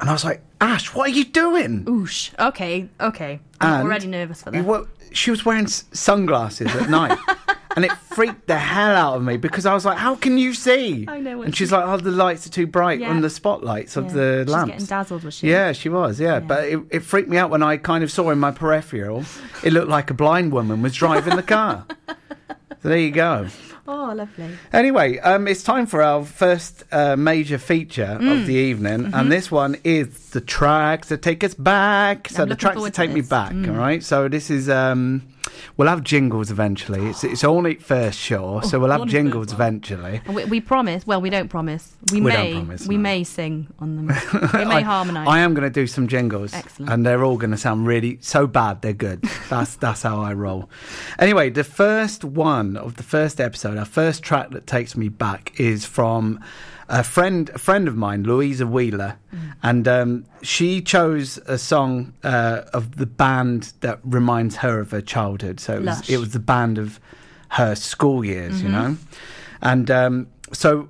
and 0.00 0.08
I 0.08 0.12
was 0.12 0.24
like, 0.24 0.42
"Ash, 0.60 0.94
what 0.94 1.08
are 1.10 1.12
you 1.12 1.24
doing?" 1.24 1.84
Oosh. 1.84 2.30
Okay, 2.38 2.88
okay. 3.00 3.40
I'm 3.60 3.72
And 3.80 3.82
already 3.88 4.06
nervous 4.06 4.42
for 4.42 4.50
that. 4.50 4.64
were- 4.64 4.86
she 5.12 5.30
was 5.30 5.44
wearing 5.44 5.64
s- 5.64 5.84
sunglasses 5.92 6.74
at 6.74 6.88
night. 6.90 7.18
And 7.76 7.84
it 7.84 7.92
freaked 7.92 8.48
the 8.48 8.58
hell 8.58 8.96
out 8.96 9.16
of 9.18 9.22
me 9.22 9.36
because 9.36 9.64
I 9.64 9.72
was 9.72 9.84
like, 9.84 9.98
"How 9.98 10.16
can 10.16 10.36
you 10.36 10.52
see?" 10.52 11.04
I 11.06 11.20
know 11.20 11.42
And 11.42 11.54
she's 11.54 11.70
like, 11.70 11.84
"Oh, 11.86 11.96
the 11.96 12.10
lights 12.10 12.44
are 12.44 12.50
too 12.50 12.66
bright 12.66 12.98
Yeah. 12.98 13.10
on 13.10 13.20
the 13.20 13.30
spotlights 13.30 13.96
of 13.96 14.06
Yeah. 14.06 14.12
the 14.14 14.42
She's 14.46 14.52
lamps." 14.52 14.70
getting 14.72 14.86
dazzled, 14.86 15.22
was 15.22 15.34
she? 15.34 15.48
Yeah, 15.50 15.70
she 15.70 15.88
was. 15.88 16.18
Yeah, 16.18 16.40
but 16.40 16.64
it, 16.64 16.80
it 16.90 17.00
freaked 17.04 17.28
me 17.28 17.36
out 17.36 17.50
when 17.50 17.62
I 17.62 17.76
kind 17.76 18.02
of 18.02 18.10
saw 18.10 18.30
in 18.30 18.40
my 18.40 18.50
peripheral, 18.50 19.24
it 19.62 19.72
looked 19.72 19.88
like 19.90 20.10
a 20.10 20.14
blind 20.14 20.50
woman 20.50 20.82
was 20.82 20.92
driving 20.94 21.36
the 21.36 21.42
car. 21.44 21.84
so 22.08 22.88
there 22.88 22.98
you 22.98 23.12
go. 23.12 23.46
Oh, 23.90 24.12
lovely. 24.14 24.50
Anyway, 24.70 25.18
um, 25.20 25.48
it's 25.48 25.62
time 25.62 25.86
for 25.86 26.02
our 26.02 26.22
first 26.22 26.84
uh, 26.92 27.16
major 27.16 27.56
feature 27.56 28.18
Mm. 28.20 28.40
of 28.40 28.46
the 28.46 28.52
evening, 28.54 28.98
Mm-hmm. 29.04 29.14
and 29.14 29.32
this 29.32 29.50
one 29.50 29.76
is 29.82 30.28
the 30.30 30.42
tracks 30.42 31.08
that 31.08 31.22
take 31.22 31.42
us 31.42 31.54
back. 31.54 32.28
So 32.28 32.42
I'm 32.42 32.50
the 32.50 32.54
tracks 32.54 32.82
that 32.82 32.92
take 32.92 33.10
me 33.12 33.22
this. 33.22 33.30
Mm. 33.30 33.62
back. 33.64 33.68
All 33.70 33.76
right. 33.78 34.02
So 34.02 34.28
this 34.28 34.50
is 34.50 34.68
um, 34.68 35.22
we'll 35.76 35.88
have 35.88 36.02
jingles 36.02 36.50
eventually. 36.50 37.08
It's 37.08 37.24
it's 37.24 37.44
only 37.44 37.74
first 37.76 38.18
sure, 38.18 38.62
so 38.62 38.78
we'll 38.78 38.90
have 38.90 39.00
oh, 39.00 39.02
only 39.02 39.12
jingles 39.12 39.52
eventually. 39.52 40.20
We, 40.28 40.44
we 40.46 40.60
promise. 40.60 41.06
Well, 41.06 41.20
we 41.20 41.30
don't 41.30 41.48
promise. 41.48 41.94
We, 42.12 42.20
We 42.20 42.30
may. 42.32 42.52
promise, 42.52 42.86
we 42.86 42.96
no. 42.96 43.02
may 43.02 43.24
sing 43.24 43.66
on 43.78 43.96
them. 43.96 44.06
We 44.58 44.64
may 44.64 44.76
I- 44.76 44.80
harmonise. 44.82 45.28
I 45.28 45.40
am 45.40 45.54
going 45.54 45.70
to 45.70 45.70
do 45.70 45.86
some 45.86 46.08
jingles, 46.08 46.54
Excellent. 46.54 46.90
and 46.92 47.06
they're 47.06 47.24
all 47.24 47.36
going 47.36 47.50
to 47.50 47.56
sound 47.56 47.86
really 47.86 48.18
so 48.20 48.46
bad 48.46 48.82
they're 48.82 48.92
good. 48.92 49.22
That's 49.48 49.76
that's 49.84 50.02
how 50.02 50.20
I 50.20 50.32
roll. 50.32 50.68
Anyway, 51.18 51.50
the 51.50 51.64
first 51.64 52.24
one 52.24 52.76
of 52.76 52.96
the 52.96 53.02
first 53.02 53.40
episode, 53.40 53.78
our 53.78 53.84
first 53.84 54.22
track 54.22 54.50
that 54.50 54.66
takes 54.66 54.96
me 54.96 55.08
back 55.08 55.58
is 55.58 55.84
from 55.84 56.40
a 56.88 57.02
friend 57.04 57.50
a 57.54 57.58
friend 57.58 57.86
of 57.88 57.96
mine, 57.96 58.22
Louisa 58.24 58.66
Wheeler, 58.66 59.16
Mm. 59.34 59.38
and 59.62 59.88
um, 59.88 60.24
she 60.42 60.80
chose 60.80 61.38
a 61.46 61.58
song 61.58 62.14
uh, 62.24 62.62
of 62.72 62.96
the 62.96 63.06
band 63.06 63.72
that 63.80 63.98
reminds 64.04 64.56
her 64.56 64.80
of 64.80 64.90
her 64.92 65.00
childhood. 65.02 65.60
So 65.60 65.74
it 65.74 65.78
was, 65.80 65.86
Lush. 65.86 65.96
Mm-hmm. 66.04 66.12
it 66.14 66.18
was 66.18 66.32
the 66.32 66.38
band 66.40 66.78
of 66.78 66.98
her 67.50 67.74
school 67.74 68.24
years, 68.24 68.62
you 68.62 68.68
know, 68.70 68.96
and 69.60 69.90
um, 69.90 70.26
so 70.52 70.88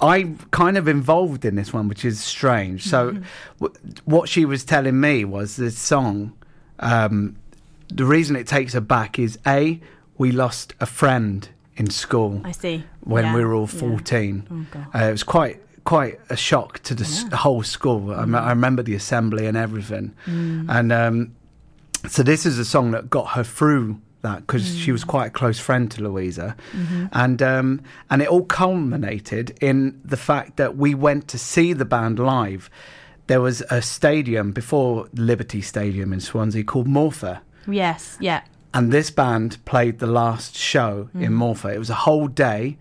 I'm 0.00 0.38
kind 0.50 0.76
of 0.76 0.88
involved 0.88 1.44
in 1.44 1.54
this 1.54 1.72
one, 1.72 1.86
which 1.88 2.04
is 2.04 2.18
strange. 2.20 2.84
So, 2.84 3.18
w- 3.60 3.80
what 4.04 4.28
she 4.28 4.44
was 4.44 4.64
telling 4.64 4.98
me 5.00 5.24
was 5.24 5.54
this 5.56 5.78
song. 5.78 6.32
Um, 6.80 7.36
the 7.94 8.04
reason 8.04 8.34
it 8.36 8.46
takes 8.48 8.72
her 8.72 8.80
back 8.80 9.18
is 9.18 9.38
a 9.46 9.80
we 10.18 10.32
lost 10.32 10.74
a 10.80 10.86
friend 10.86 11.48
in 11.76 11.90
school 11.90 12.40
I 12.44 12.52
see. 12.52 12.84
when 13.00 13.24
Yeah, 13.24 13.34
we 13.36 13.44
were 13.44 13.54
all 13.54 13.68
yeah. 13.72 13.80
14. 13.80 14.46
Oh, 14.50 14.66
God. 14.70 14.86
Uh, 14.94 15.08
it 15.08 15.12
was 15.12 15.22
quite 15.22 15.60
quite 15.84 16.20
a 16.30 16.36
shock 16.36 16.78
to 16.84 16.94
the 16.94 17.04
s- 17.04 17.24
whole 17.32 17.62
school. 17.64 18.14
I, 18.14 18.24
me- 18.24 18.38
I 18.38 18.50
remember 18.50 18.82
the 18.84 18.94
assembly 18.94 19.46
and 19.46 19.56
everything, 19.56 20.14
Mm. 20.26 20.66
and 20.68 20.92
um, 20.92 21.34
so 22.08 22.22
this 22.22 22.46
is 22.46 22.58
a 22.58 22.64
song 22.64 22.92
that 22.92 23.10
got 23.10 23.30
her 23.30 23.42
through 23.44 24.00
that 24.22 24.46
because 24.46 24.78
she 24.78 24.92
was 24.92 25.02
quite 25.02 25.26
a 25.26 25.30
close 25.30 25.58
friend 25.58 25.90
to 25.90 26.02
Louisa, 26.02 26.54
and 27.12 27.42
um, 27.42 27.80
and 28.10 28.22
it 28.22 28.28
all 28.28 28.44
culminated 28.44 29.56
in 29.60 30.00
the 30.04 30.16
fact 30.16 30.56
that 30.56 30.76
we 30.76 30.94
went 30.94 31.26
to 31.28 31.38
see 31.38 31.72
the 31.72 31.84
band 31.84 32.18
live. 32.18 32.70
There 33.28 33.40
was 33.40 33.62
a 33.70 33.80
stadium 33.82 34.52
before 34.52 35.08
Liberty 35.14 35.62
Stadium 35.62 36.12
in 36.12 36.20
Swansea 36.20 36.62
called 36.64 36.86
Morfa. 36.86 37.40
Yes. 37.66 38.16
Yeah. 38.20 38.42
And 38.74 38.90
this 38.90 39.10
band 39.10 39.62
played 39.64 39.98
the 39.98 40.06
last 40.06 40.56
show 40.56 41.08
Mm. 41.16 41.22
in 41.24 41.32
Morfa. 41.32 41.74
It 41.74 41.78
was 41.78 41.90
a 41.90 41.94
whole 41.94 42.26
day. 42.28 42.78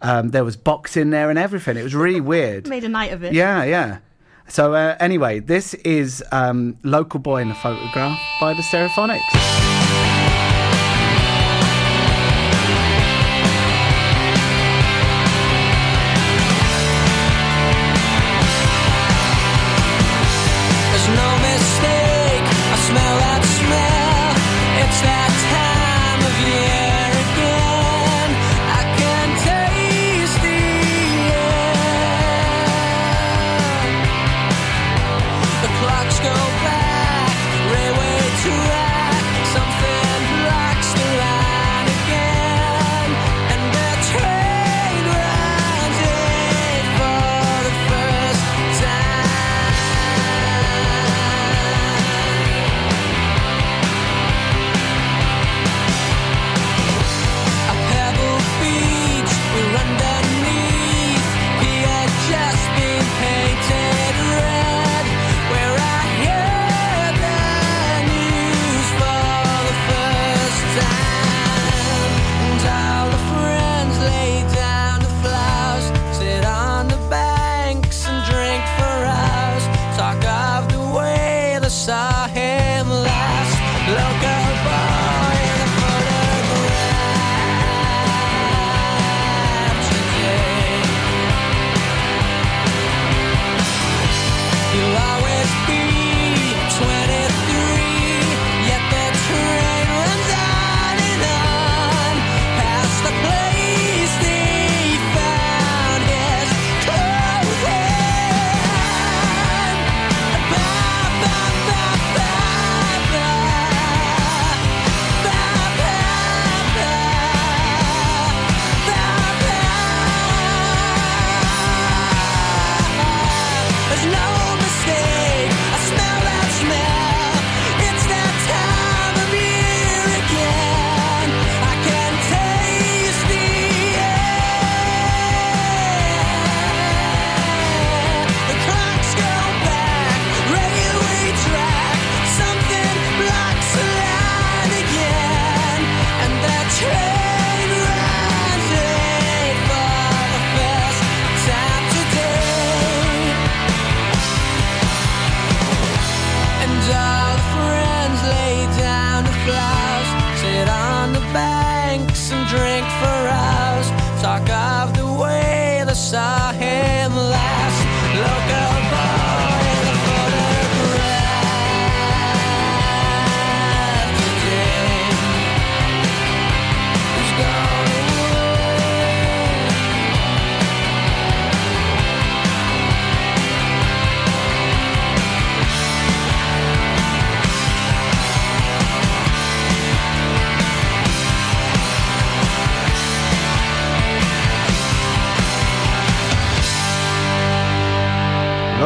Um, 0.00 0.30
there 0.30 0.44
was 0.44 0.56
boxing 0.56 1.10
there 1.10 1.30
and 1.30 1.38
everything. 1.38 1.76
It 1.76 1.82
was 1.82 1.94
really 1.94 2.20
weird. 2.20 2.66
Made 2.68 2.84
a 2.84 2.88
night 2.88 3.12
of 3.12 3.22
it. 3.24 3.32
Yeah, 3.32 3.64
yeah. 3.64 3.98
So 4.48 4.74
uh, 4.74 4.96
anyway, 5.00 5.40
this 5.40 5.72
is 5.74 6.22
um, 6.32 6.76
"Local 6.82 7.20
Boy 7.20 7.40
in 7.42 7.50
a 7.50 7.54
Photograph" 7.54 8.18
by 8.40 8.52
the 8.54 8.62
Stereophonics. 8.62 9.73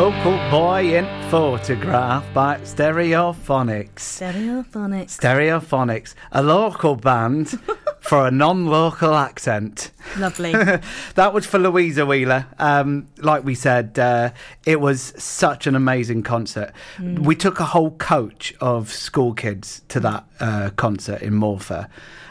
Local 0.08 0.50
Boy 0.50 0.96
in 0.96 1.30
Photograph 1.30 2.24
by 2.32 2.56
Stereophonics. 2.60 3.96
Stereophonics. 3.96 5.18
Stereophonics, 5.20 6.14
a 6.32 6.42
local 6.42 6.96
band 6.96 7.50
for 8.00 8.26
a 8.26 8.30
non-local 8.30 9.14
accent. 9.14 9.90
Lovely. 10.16 10.52
that 11.14 11.34
was 11.34 11.44
for 11.44 11.58
Louisa 11.58 12.06
Wheeler. 12.06 12.46
Um, 12.58 13.08
like 13.18 13.44
we 13.44 13.54
said, 13.54 13.98
uh, 13.98 14.30
it 14.64 14.80
was 14.80 15.12
such 15.22 15.66
an 15.66 15.74
amazing 15.74 16.22
concert. 16.22 16.72
We 16.98 17.36
took 17.36 17.60
a 17.60 17.66
whole 17.66 17.90
coach 17.90 18.54
of 18.62 18.90
school 18.90 19.34
kids 19.34 19.82
to 19.88 20.00
that 20.00 20.24
uh, 20.40 20.70
concert 20.76 21.20
in 21.20 21.34
Morfa. 21.34 21.86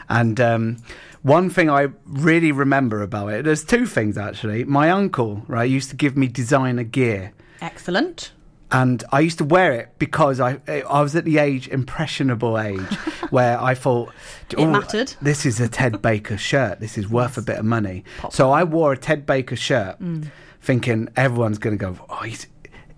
And 0.08 0.40
um, 0.40 0.78
one 1.22 1.48
thing 1.48 1.70
I 1.70 1.90
really 2.06 2.50
remember 2.50 3.02
about 3.02 3.28
it, 3.28 3.44
there's 3.44 3.62
two 3.62 3.86
things 3.86 4.18
actually. 4.18 4.64
My 4.64 4.90
uncle, 4.90 5.44
right, 5.46 5.70
used 5.70 5.90
to 5.90 5.96
give 5.96 6.16
me 6.16 6.26
designer 6.26 6.82
gear 6.82 7.34
Excellent. 7.60 8.32
and 8.70 9.02
I 9.12 9.20
used 9.20 9.38
to 9.38 9.44
wear 9.44 9.72
it 9.72 9.88
because 9.98 10.40
I 10.40 10.60
I 10.66 11.00
was 11.00 11.16
at 11.16 11.24
the 11.24 11.38
age 11.38 11.68
impressionable 11.68 12.58
age 12.58 12.94
where 13.30 13.60
I 13.60 13.74
thought 13.74 14.12
It 14.50 14.58
"Oh, 14.58 14.66
mattered." 14.70 15.14
This 15.22 15.46
is 15.46 15.58
a 15.60 15.68
Ted 15.68 16.02
Baker 16.02 16.36
shirt. 16.36 16.78
This 16.80 16.98
is 16.98 17.08
worth 17.08 17.38
a 17.38 17.42
bit 17.42 17.56
of 17.58 17.64
money. 17.64 18.04
So 18.30 18.50
I 18.50 18.64
wore 18.64 18.92
a 18.92 18.96
Ted 18.96 19.24
Baker 19.26 19.56
shirt, 19.56 19.98
Mm. 20.00 20.30
thinking 20.60 21.08
everyone's 21.16 21.58
going 21.58 21.78
to 21.78 21.82
go, 21.84 21.96
"Oh, 22.10 22.22
he's 22.24 22.46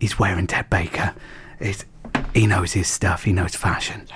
he's 0.00 0.18
wearing 0.18 0.46
Ted 0.48 0.68
Baker. 0.70 1.14
He's, 1.60 1.84
he 2.34 2.46
knows 2.46 2.72
his 2.72 2.88
stuff. 2.88 3.24
He 3.24 3.32
knows 3.32 3.54
fashion." 3.54 4.06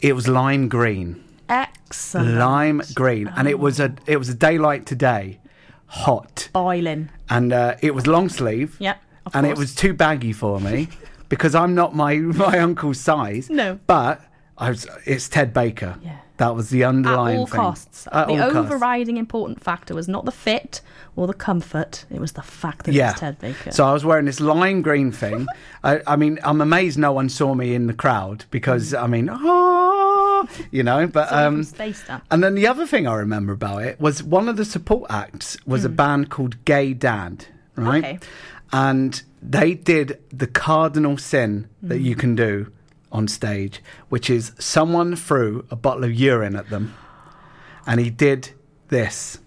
It 0.00 0.14
was 0.14 0.28
lime 0.28 0.68
green 0.68 1.24
Excellent. 1.48 2.36
lime 2.36 2.82
green, 2.94 3.28
and 3.36 3.48
it 3.48 3.58
was 3.58 3.80
a 3.80 3.94
it 4.06 4.18
was 4.18 4.28
a 4.28 4.34
daylight 4.34 4.84
today, 4.84 5.38
hot, 5.86 6.50
Boiling. 6.52 7.08
and 7.30 7.52
uh, 7.54 7.76
it 7.80 7.94
was 7.94 8.06
long 8.06 8.28
sleeve. 8.28 8.76
Yep, 8.80 9.00
of 9.26 9.34
and 9.34 9.46
it 9.46 9.56
was 9.56 9.74
too 9.74 9.94
baggy 9.94 10.32
for 10.32 10.60
me 10.60 10.88
because 11.28 11.54
I'm 11.54 11.74
not 11.74 11.94
my 11.94 12.16
my 12.16 12.58
uncle's 12.58 13.00
size. 13.00 13.50
No. 13.50 13.78
but 13.86 14.20
I 14.56 14.70
was. 14.70 14.86
It's 15.04 15.28
Ted 15.28 15.52
Baker. 15.52 15.98
Yeah. 16.02 16.18
that 16.36 16.54
was 16.54 16.70
the 16.70 16.84
underlying 16.84 17.36
At 17.36 17.40
all 17.40 17.46
thing. 17.46 17.60
costs. 17.60 18.08
At 18.10 18.26
the 18.28 18.34
all 18.34 18.50
costs. 18.50 18.56
overriding 18.56 19.16
important 19.16 19.62
factor 19.62 19.94
was 19.94 20.08
not 20.08 20.24
the 20.24 20.32
fit 20.32 20.80
or 21.16 21.26
the 21.26 21.34
comfort, 21.34 22.04
it 22.10 22.20
was 22.20 22.32
the 22.32 22.42
fact 22.42 22.86
that 22.86 22.94
Yeah. 22.94 23.10
it 23.10 23.12
was 23.12 23.20
Ted 23.20 23.38
Baker. 23.38 23.70
So 23.70 23.86
I 23.86 23.92
was 23.92 24.04
wearing 24.04 24.24
this 24.24 24.40
lime 24.40 24.82
green 24.82 25.12
thing. 25.12 25.46
I, 25.84 26.00
I 26.06 26.16
mean, 26.16 26.38
I'm 26.42 26.60
amazed 26.60 26.98
no 26.98 27.12
one 27.12 27.28
saw 27.28 27.54
me 27.54 27.74
in 27.74 27.86
the 27.86 27.94
crowd 27.94 28.44
because 28.50 28.92
mm. 28.92 29.02
I 29.02 29.06
mean, 29.06 29.28
oh, 29.30 30.48
you 30.70 30.82
know. 30.82 31.06
But 31.06 31.32
um, 31.32 31.66
and 32.30 32.42
then 32.42 32.54
the 32.54 32.66
other 32.66 32.86
thing 32.86 33.06
I 33.06 33.14
remember 33.14 33.52
about 33.52 33.82
it 33.82 34.00
was 34.00 34.22
one 34.22 34.48
of 34.48 34.56
the 34.56 34.64
support 34.64 35.10
acts 35.10 35.56
was 35.66 35.84
a 35.84 35.88
mm. 35.88 35.96
band 35.96 36.30
called 36.30 36.64
Gay 36.64 36.94
Dad, 36.94 37.46
right? 37.76 38.04
Okay. 38.04 38.18
And 38.72 39.22
they 39.42 39.74
did 39.74 40.20
the 40.30 40.46
cardinal 40.46 41.16
sin 41.18 41.68
that 41.82 42.00
you 42.00 42.14
can 42.16 42.34
do 42.34 42.72
on 43.12 43.28
stage, 43.28 43.80
which 44.08 44.28
is 44.28 44.52
someone 44.58 45.14
threw 45.14 45.64
a 45.70 45.76
bottle 45.76 46.04
of 46.04 46.12
urine 46.12 46.56
at 46.56 46.70
them, 46.70 46.94
and 47.86 48.00
he 48.00 48.10
did 48.10 48.50
this. 48.88 49.38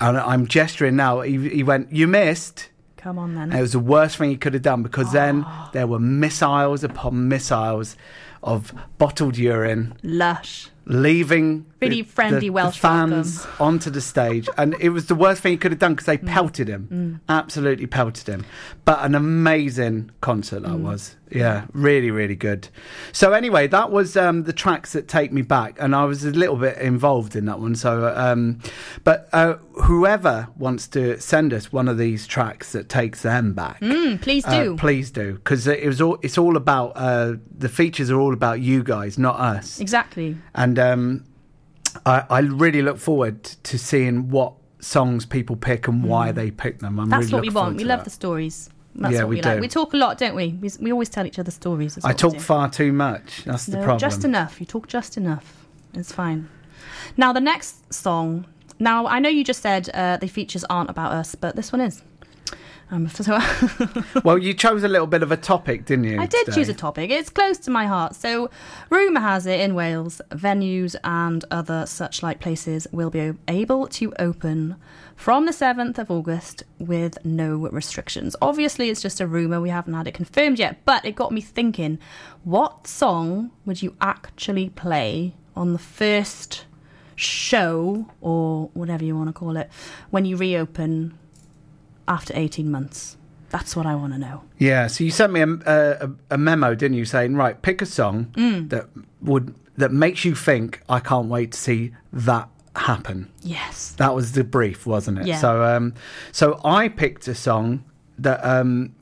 And 0.00 0.16
I'm 0.16 0.46
gesturing 0.46 0.96
now. 0.96 1.20
He, 1.20 1.48
he 1.48 1.62
went, 1.62 1.92
"You 1.92 2.06
missed." 2.06 2.70
Come 2.96 3.18
on 3.18 3.34
then. 3.34 3.50
And 3.50 3.58
it 3.58 3.60
was 3.60 3.72
the 3.72 3.78
worst 3.80 4.16
thing 4.16 4.30
he 4.30 4.36
could 4.38 4.54
have 4.54 4.62
done 4.62 4.82
because 4.82 5.12
then 5.12 5.44
Ah. 5.46 5.68
there 5.74 5.86
were 5.86 5.98
missiles 5.98 6.82
upon 6.82 7.28
missiles 7.28 7.96
of 8.42 8.72
bottled 8.96 9.36
urine 9.36 9.94
Lush. 10.02 10.68
Leaving 10.86 11.66
Really 11.80 12.02
the- 12.02 12.08
friendly 12.08 12.40
the, 12.40 12.50
Welsh 12.50 12.74
the 12.76 12.80
fans 12.80 13.46
onto 13.58 13.90
the 13.90 14.00
stage, 14.00 14.48
and 14.56 14.74
it 14.80 14.90
was 14.90 15.06
the 15.06 15.14
worst 15.14 15.42
thing 15.42 15.52
he 15.52 15.58
could 15.58 15.72
have 15.72 15.78
done 15.78 15.94
because 15.94 16.06
they 16.06 16.18
Mm. 16.18 16.26
pelted 16.26 16.68
him, 16.68 17.20
absolutely 17.28 17.86
pelted 17.86 18.26
him. 18.26 18.44
But 18.84 19.04
an 19.04 19.14
amazing 19.14 20.10
concert 20.20 20.62
that 20.62 20.72
Mm. 20.72 20.80
was, 20.82 21.16
yeah, 21.30 21.66
really, 21.72 22.10
really 22.10 22.36
good. 22.36 22.68
So 23.12 23.32
anyway, 23.32 23.66
that 23.68 23.90
was 23.90 24.16
um, 24.16 24.44
the 24.44 24.52
tracks 24.52 24.92
that 24.92 25.08
take 25.08 25.32
me 25.32 25.42
back, 25.42 25.76
and 25.80 25.94
I 25.94 26.04
was 26.04 26.24
a 26.24 26.30
little 26.30 26.56
bit 26.56 26.78
involved 26.78 27.34
in 27.34 27.46
that 27.46 27.58
one. 27.60 27.74
So, 27.74 28.12
um, 28.16 28.60
but 29.04 29.28
uh, 29.32 29.54
whoever 29.82 30.48
wants 30.56 30.86
to 30.88 31.20
send 31.20 31.52
us 31.52 31.72
one 31.72 31.88
of 31.88 31.98
these 31.98 32.26
tracks 32.26 32.72
that 32.72 32.88
takes 32.88 33.22
them 33.22 33.52
back, 33.54 33.80
Mm, 33.80 34.20
please 34.22 34.44
uh, 34.46 34.62
do. 34.64 34.76
please 34.76 35.10
do, 35.10 35.34
because 35.34 35.66
it 35.66 35.84
was 35.86 36.00
all. 36.00 36.18
It's 36.22 36.38
all 36.38 36.56
about 36.56 36.92
uh, 36.94 37.34
the 37.58 37.68
features 37.68 38.10
are 38.10 38.20
all 38.20 38.32
about 38.34 38.60
you 38.60 38.82
guys, 38.82 39.18
not 39.18 39.38
us. 39.40 39.80
Exactly. 39.80 40.36
And 40.54 40.78
um, 40.78 41.24
I, 42.06 42.24
I 42.30 42.38
really 42.40 42.82
look 42.82 42.98
forward 42.98 43.42
to 43.44 43.78
seeing 43.78 44.30
what 44.30 44.54
songs 44.80 45.24
people 45.24 45.56
pick 45.56 45.88
and 45.88 46.04
why 46.04 46.30
they 46.30 46.50
pick 46.50 46.80
them. 46.80 47.00
I'm 47.00 47.06
Mm. 47.06 47.10
That's 47.10 47.26
really 47.32 47.34
what 47.34 47.42
we 47.42 47.48
want. 47.50 47.76
We 47.78 47.84
love 47.84 48.00
that. 48.00 48.04
the 48.04 48.10
stories. 48.10 48.68
That's 48.96 49.14
Yeah, 49.14 49.20
what 49.20 49.28
we, 49.30 49.36
we 49.36 49.42
like. 49.42 49.56
do. 49.56 49.60
We 49.60 49.68
talk 49.68 49.92
a 49.94 49.96
lot, 49.96 50.18
don't 50.18 50.34
we? 50.34 50.48
We, 50.60 50.70
we 50.80 50.92
always 50.92 51.08
tell 51.08 51.26
each 51.26 51.38
other 51.38 51.50
stories. 51.50 51.98
I 52.04 52.12
talk 52.12 52.38
far 52.38 52.70
too 52.70 52.92
much. 52.92 53.44
That's 53.44 53.66
the 53.66 53.78
problem. 53.78 53.98
just 53.98 54.24
enough. 54.24 54.60
You 54.60 54.66
talk 54.66 54.86
just 54.88 55.16
enough. 55.16 55.66
It's 55.94 56.12
fine. 56.12 56.48
Now, 57.16 57.32
the 57.32 57.40
next 57.40 57.92
song. 57.92 58.46
Now, 58.78 59.06
I 59.06 59.18
know 59.18 59.28
you 59.28 59.44
just 59.44 59.62
said 59.62 59.88
uh, 59.94 60.16
the 60.16 60.28
features 60.28 60.64
aren't 60.64 60.90
about 60.90 61.12
us, 61.12 61.34
but 61.34 61.56
this 61.56 61.72
one 61.72 61.80
is. 61.80 62.02
Um, 62.90 63.08
so 63.08 63.38
well, 64.24 64.38
you 64.38 64.54
chose 64.54 64.82
a 64.84 64.88
little 64.88 65.06
bit 65.06 65.22
of 65.22 65.32
a 65.32 65.36
topic, 65.36 65.86
didn't 65.86 66.04
you? 66.04 66.20
I 66.20 66.26
did 66.26 66.44
today? 66.46 66.56
choose 66.56 66.68
a 66.68 66.74
topic. 66.74 67.10
It's 67.10 67.30
close 67.30 67.58
to 67.58 67.70
my 67.70 67.86
heart. 67.86 68.14
So, 68.14 68.50
rumour 68.90 69.20
has 69.20 69.46
it 69.46 69.60
in 69.60 69.74
Wales, 69.74 70.20
venues 70.30 70.94
and 71.02 71.44
other 71.50 71.86
such 71.86 72.22
like 72.22 72.40
places 72.40 72.86
will 72.92 73.10
be 73.10 73.32
able 73.48 73.86
to 73.88 74.12
open 74.18 74.76
from 75.16 75.46
the 75.46 75.52
7th 75.52 75.98
of 75.98 76.10
August 76.10 76.64
with 76.78 77.24
no 77.24 77.56
restrictions. 77.56 78.34
Obviously, 78.42 78.90
it's 78.90 79.00
just 79.02 79.20
a 79.20 79.26
rumour. 79.26 79.60
We 79.60 79.70
haven't 79.70 79.94
had 79.94 80.06
it 80.08 80.14
confirmed 80.14 80.58
yet, 80.58 80.84
but 80.84 81.04
it 81.04 81.14
got 81.14 81.32
me 81.32 81.40
thinking 81.40 81.98
what 82.42 82.86
song 82.86 83.50
would 83.64 83.82
you 83.82 83.96
actually 84.00 84.68
play 84.70 85.34
on 85.56 85.72
the 85.72 85.78
first 85.78 86.64
show 87.16 88.06
or 88.20 88.70
whatever 88.74 89.04
you 89.04 89.16
want 89.16 89.28
to 89.28 89.32
call 89.32 89.56
it 89.56 89.70
when 90.10 90.24
you 90.24 90.36
reopen 90.36 91.16
after 92.08 92.32
18 92.36 92.70
months? 92.70 93.16
That's 93.50 93.76
what 93.76 93.86
I 93.86 93.94
want 93.94 94.12
to 94.14 94.18
know. 94.18 94.42
Yeah. 94.58 94.88
So 94.88 95.04
you 95.04 95.12
sent 95.12 95.32
me 95.32 95.40
a, 95.40 95.46
a, 95.46 96.10
a 96.32 96.38
memo, 96.38 96.74
didn't 96.74 96.96
you, 96.96 97.04
saying 97.04 97.36
right, 97.36 97.60
pick 97.62 97.80
a 97.80 97.86
song 97.86 98.26
Mm. 98.34 98.68
that 98.70 98.86
would 99.22 99.54
that 99.76 99.90
makes 99.92 100.24
you 100.24 100.34
think 100.34 100.80
I 100.88 101.00
can't 101.00 101.28
wait 101.28 101.52
to 101.52 101.58
see 101.58 101.92
that 102.12 102.48
happen. 102.76 103.30
Yes. 103.42 103.92
That 103.98 104.14
was 104.14 104.32
the 104.32 104.44
brief, 104.44 104.86
wasn't 104.86 105.18
it? 105.20 105.26
Yeah. 105.26 105.38
So, 105.38 105.62
um, 105.64 105.94
so 106.32 106.60
I 106.64 106.88
picked 106.88 107.28
a 107.28 107.34
song 107.34 107.84
that 108.18 108.44
um, 108.44 108.94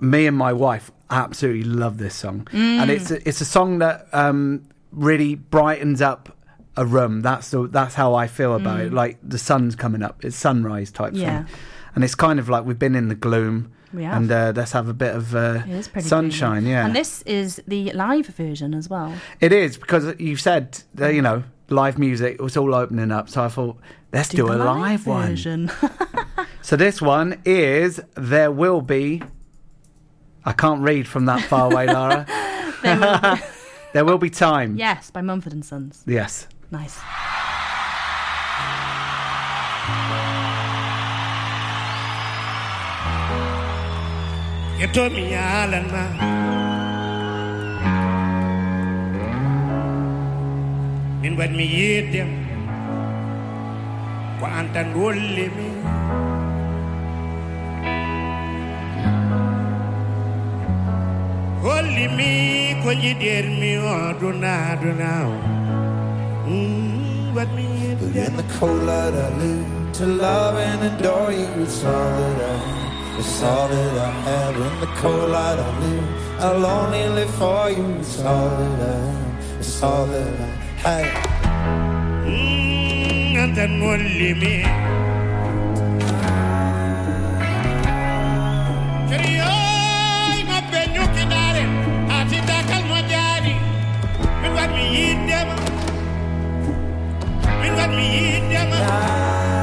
me 0.00 0.26
and 0.26 0.36
my 0.36 0.52
wife 0.52 0.90
absolutely 1.10 1.64
love. 1.64 1.98
This 1.98 2.14
song, 2.14 2.46
Mm. 2.52 2.80
and 2.82 2.90
it's 2.90 3.10
a, 3.10 3.28
it's 3.28 3.40
a 3.40 3.44
song 3.44 3.78
that 3.78 4.06
um, 4.12 4.64
really 4.92 5.34
brightens 5.34 6.00
up 6.02 6.36
a 6.76 6.84
room. 6.84 7.20
That's 7.22 7.50
the, 7.50 7.66
that's 7.68 7.94
how 7.94 8.14
I 8.14 8.26
feel 8.26 8.54
about 8.54 8.80
it. 8.80 8.92
Like 8.92 9.18
the 9.22 9.38
sun's 9.38 9.74
coming 9.76 10.02
up, 10.02 10.24
it's 10.24 10.36
sunrise 10.36 10.90
type 10.90 11.12
Mm. 11.14 11.18
Yeah. 11.20 11.44
thing, 11.44 11.54
and 11.94 12.04
it's 12.04 12.14
kind 12.14 12.38
of 12.38 12.48
like 12.48 12.64
we've 12.64 12.78
been 12.78 12.94
in 12.96 13.08
the 13.08 13.14
gloom. 13.14 13.72
We 13.94 14.02
have. 14.04 14.16
And 14.16 14.30
uh, 14.32 14.52
let's 14.54 14.72
have 14.72 14.88
a 14.88 14.92
bit 14.92 15.14
of 15.14 15.34
uh, 15.34 15.62
It 15.66 15.70
is 15.70 15.88
pretty 15.88 16.08
sunshine, 16.08 16.66
yeah. 16.66 16.84
And 16.84 16.94
this 16.94 17.22
is 17.22 17.62
the 17.68 17.92
live 17.92 18.26
version 18.26 18.74
as 18.74 18.90
well. 18.90 19.14
It 19.40 19.52
is 19.52 19.78
because 19.78 20.14
you've 20.18 20.40
said 20.40 20.82
uh, 21.00 21.06
you 21.08 21.22
know 21.22 21.44
live 21.68 21.98
music. 21.98 22.34
It 22.34 22.42
was 22.42 22.56
all 22.56 22.74
opening 22.74 23.10
up, 23.12 23.28
so 23.28 23.42
I 23.44 23.48
thought 23.48 23.76
let's 24.12 24.28
do, 24.28 24.46
a 24.48 24.56
the 24.56 24.64
live, 24.64 25.06
one. 25.06 25.36
So 26.62 26.74
this 26.76 27.00
one 27.00 27.40
is 27.44 28.00
There 28.16 28.50
Will 28.50 28.80
Be. 28.80 29.22
I 30.44 30.52
can't 30.52 30.80
read 30.80 31.06
from 31.06 31.26
that 31.26 31.42
far 31.42 31.70
away, 31.70 31.86
Lara. 31.86 32.26
There 32.82 32.98
will 33.00 33.18
be- 33.36 33.42
There 33.92 34.04
will 34.04 34.18
be 34.18 34.30
time. 34.30 34.76
yes, 34.76 35.10
by 35.10 35.22
Mumford 35.22 35.52
and 35.52 35.64
Sons. 35.64 36.02
Yes. 36.06 36.48
Nice. 36.70 36.98
You 44.78 44.86
told 44.88 45.12
me 45.12 45.32
Alan 45.32 45.88
Min 51.26 51.34
wat 51.38 51.50
mi 51.58 51.66
yedem 51.66 52.28
Ko 54.38 54.46
antan 54.58 54.88
wolle 54.94 55.46
mi 55.56 55.68
Holli 61.64 62.06
mi 62.18 62.30
ko 62.82 62.94
jider 63.02 63.46
mi 63.60 63.72
oduna 63.94 64.52
aduna 64.72 65.14
Mm, 66.46 67.34
what 67.34 67.50
me 67.56 67.66
But 67.98 68.14
in 68.14 68.36
the 68.36 68.46
cold 68.54 68.84
light 68.86 69.14
I 69.26 69.28
live 69.40 69.66
to 69.98 70.06
love 70.06 70.54
and 70.68 70.80
adore 70.90 71.32
you. 71.32 71.48
It's 71.64 71.82
all 71.82 72.10
that 72.18 72.38
I. 72.50 73.18
It's 73.18 73.42
all 73.42 73.66
that 73.66 73.98
I 73.98 74.10
have. 74.28 74.56
In 74.66 74.74
the 74.84 74.90
cold 75.00 75.30
light 75.34 75.58
I 75.58 75.70
live. 75.80 76.06
I'll 76.44 76.66
only 76.66 77.04
live 77.18 77.34
for 77.34 77.68
you. 77.70 77.86
It's 77.98 78.20
all 78.20 78.48
that 78.60 78.80
I. 78.94 79.58
It's 79.58 79.82
all 79.82 80.06
that 80.06 80.40
I. 80.48 80.65
Hey. 80.86 81.10
Mm, 82.30 83.34
and 83.42 83.56
then 83.56 83.82
only 83.82 84.34
me. 84.34 84.62
We 94.42 94.48
got 94.54 94.70
me 94.70 95.10
in 95.10 95.26
them. 95.26 95.48
We 97.60 97.68
got 97.74 97.90
me 97.90 98.36
in 98.36 98.48
them. 98.48 98.70
Yeah. 98.70 99.55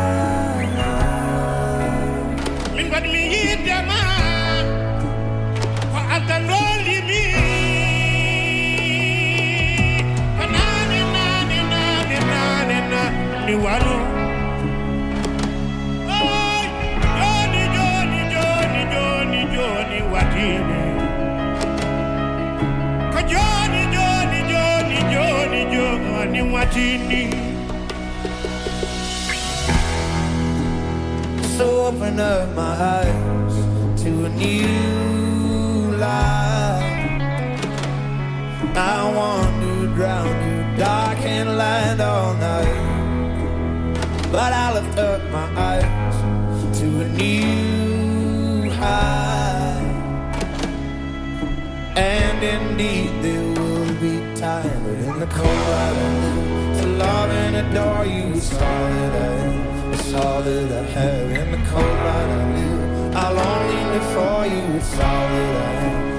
So 31.58 31.86
open 31.86 32.20
up 32.20 32.56
my 32.56 32.64
eyes 32.64 33.56
to 34.04 34.26
a 34.26 34.30
new 34.30 34.73
But 44.34 44.52
I 44.52 44.74
lift 44.74 44.98
up 44.98 45.22
my 45.30 45.48
eyes 45.56 46.80
to 46.80 46.86
a 47.02 47.08
new 47.08 48.72
high. 48.72 49.78
And 51.96 52.44
indeed, 52.44 53.12
there 53.22 53.48
will 53.54 53.94
be 54.02 54.18
time, 54.36 54.84
but 54.86 54.98
in 55.10 55.20
the 55.20 55.28
cold 55.28 55.66
light 55.74 56.80
to 56.80 56.88
love 56.88 57.30
and 57.30 57.56
adore 57.58 58.06
you, 58.08 58.34
it's 58.34 58.52
all 58.54 58.60
that 58.60 59.14
I 59.22 59.94
it's 59.94 60.14
all 60.16 60.42
that 60.42 60.72
I 60.72 60.84
have. 60.98 61.30
In 61.30 61.52
the 61.52 61.62
cold 61.70 61.98
light 62.08 62.32
of 62.42 62.58
you, 62.58 62.74
I'll 63.16 63.38
only 63.38 63.82
live 63.94 64.08
for 64.16 64.48
you, 64.48 64.78
it's 64.80 64.94
all 64.94 65.28
that 65.36 65.56
I 65.62 65.74
am, 65.94 66.13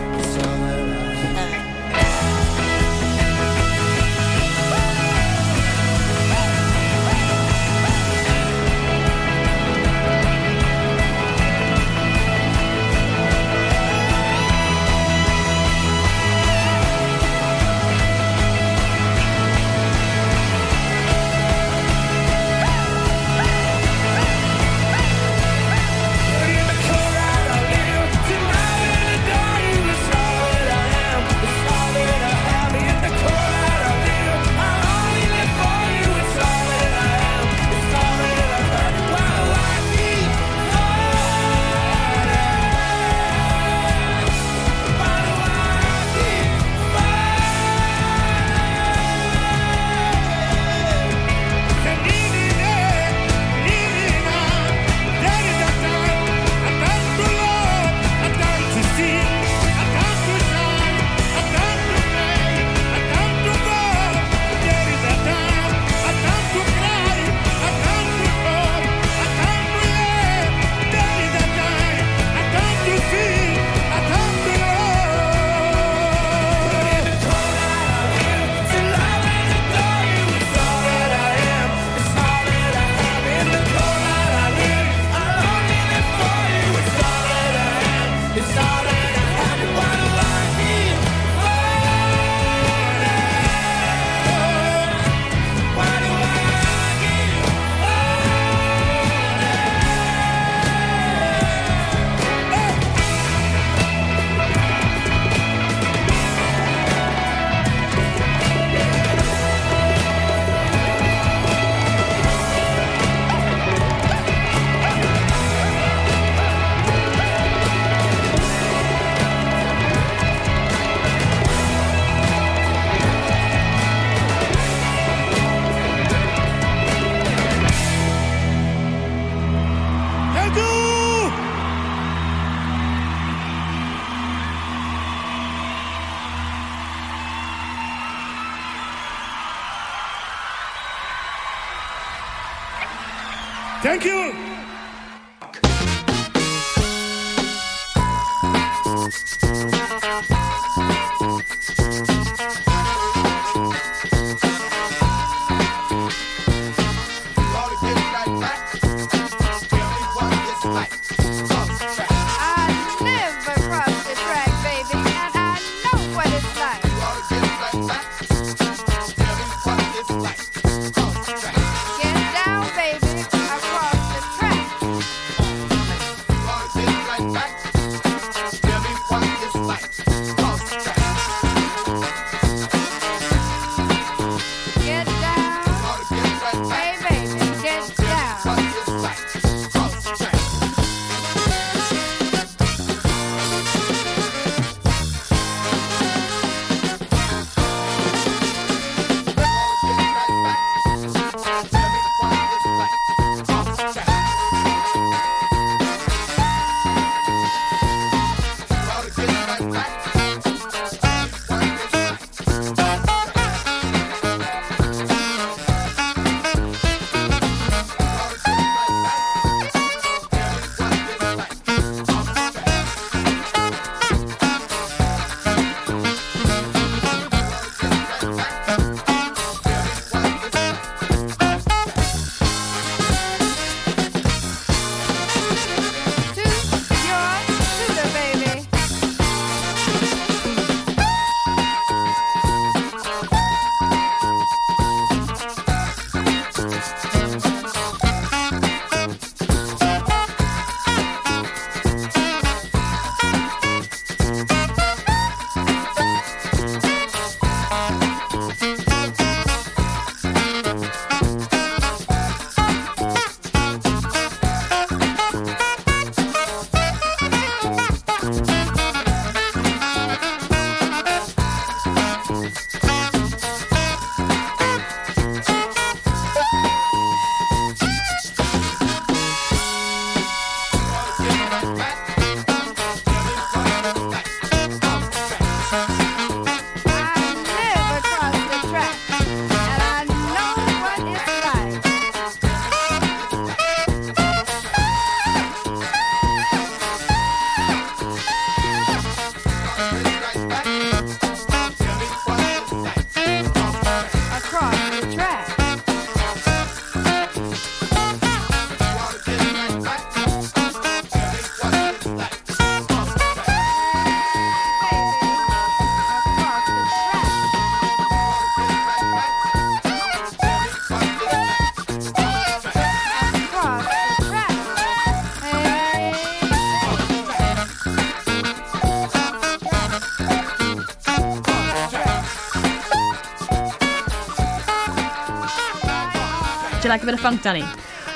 funk, 337.25 337.43
Danny? 337.43 337.65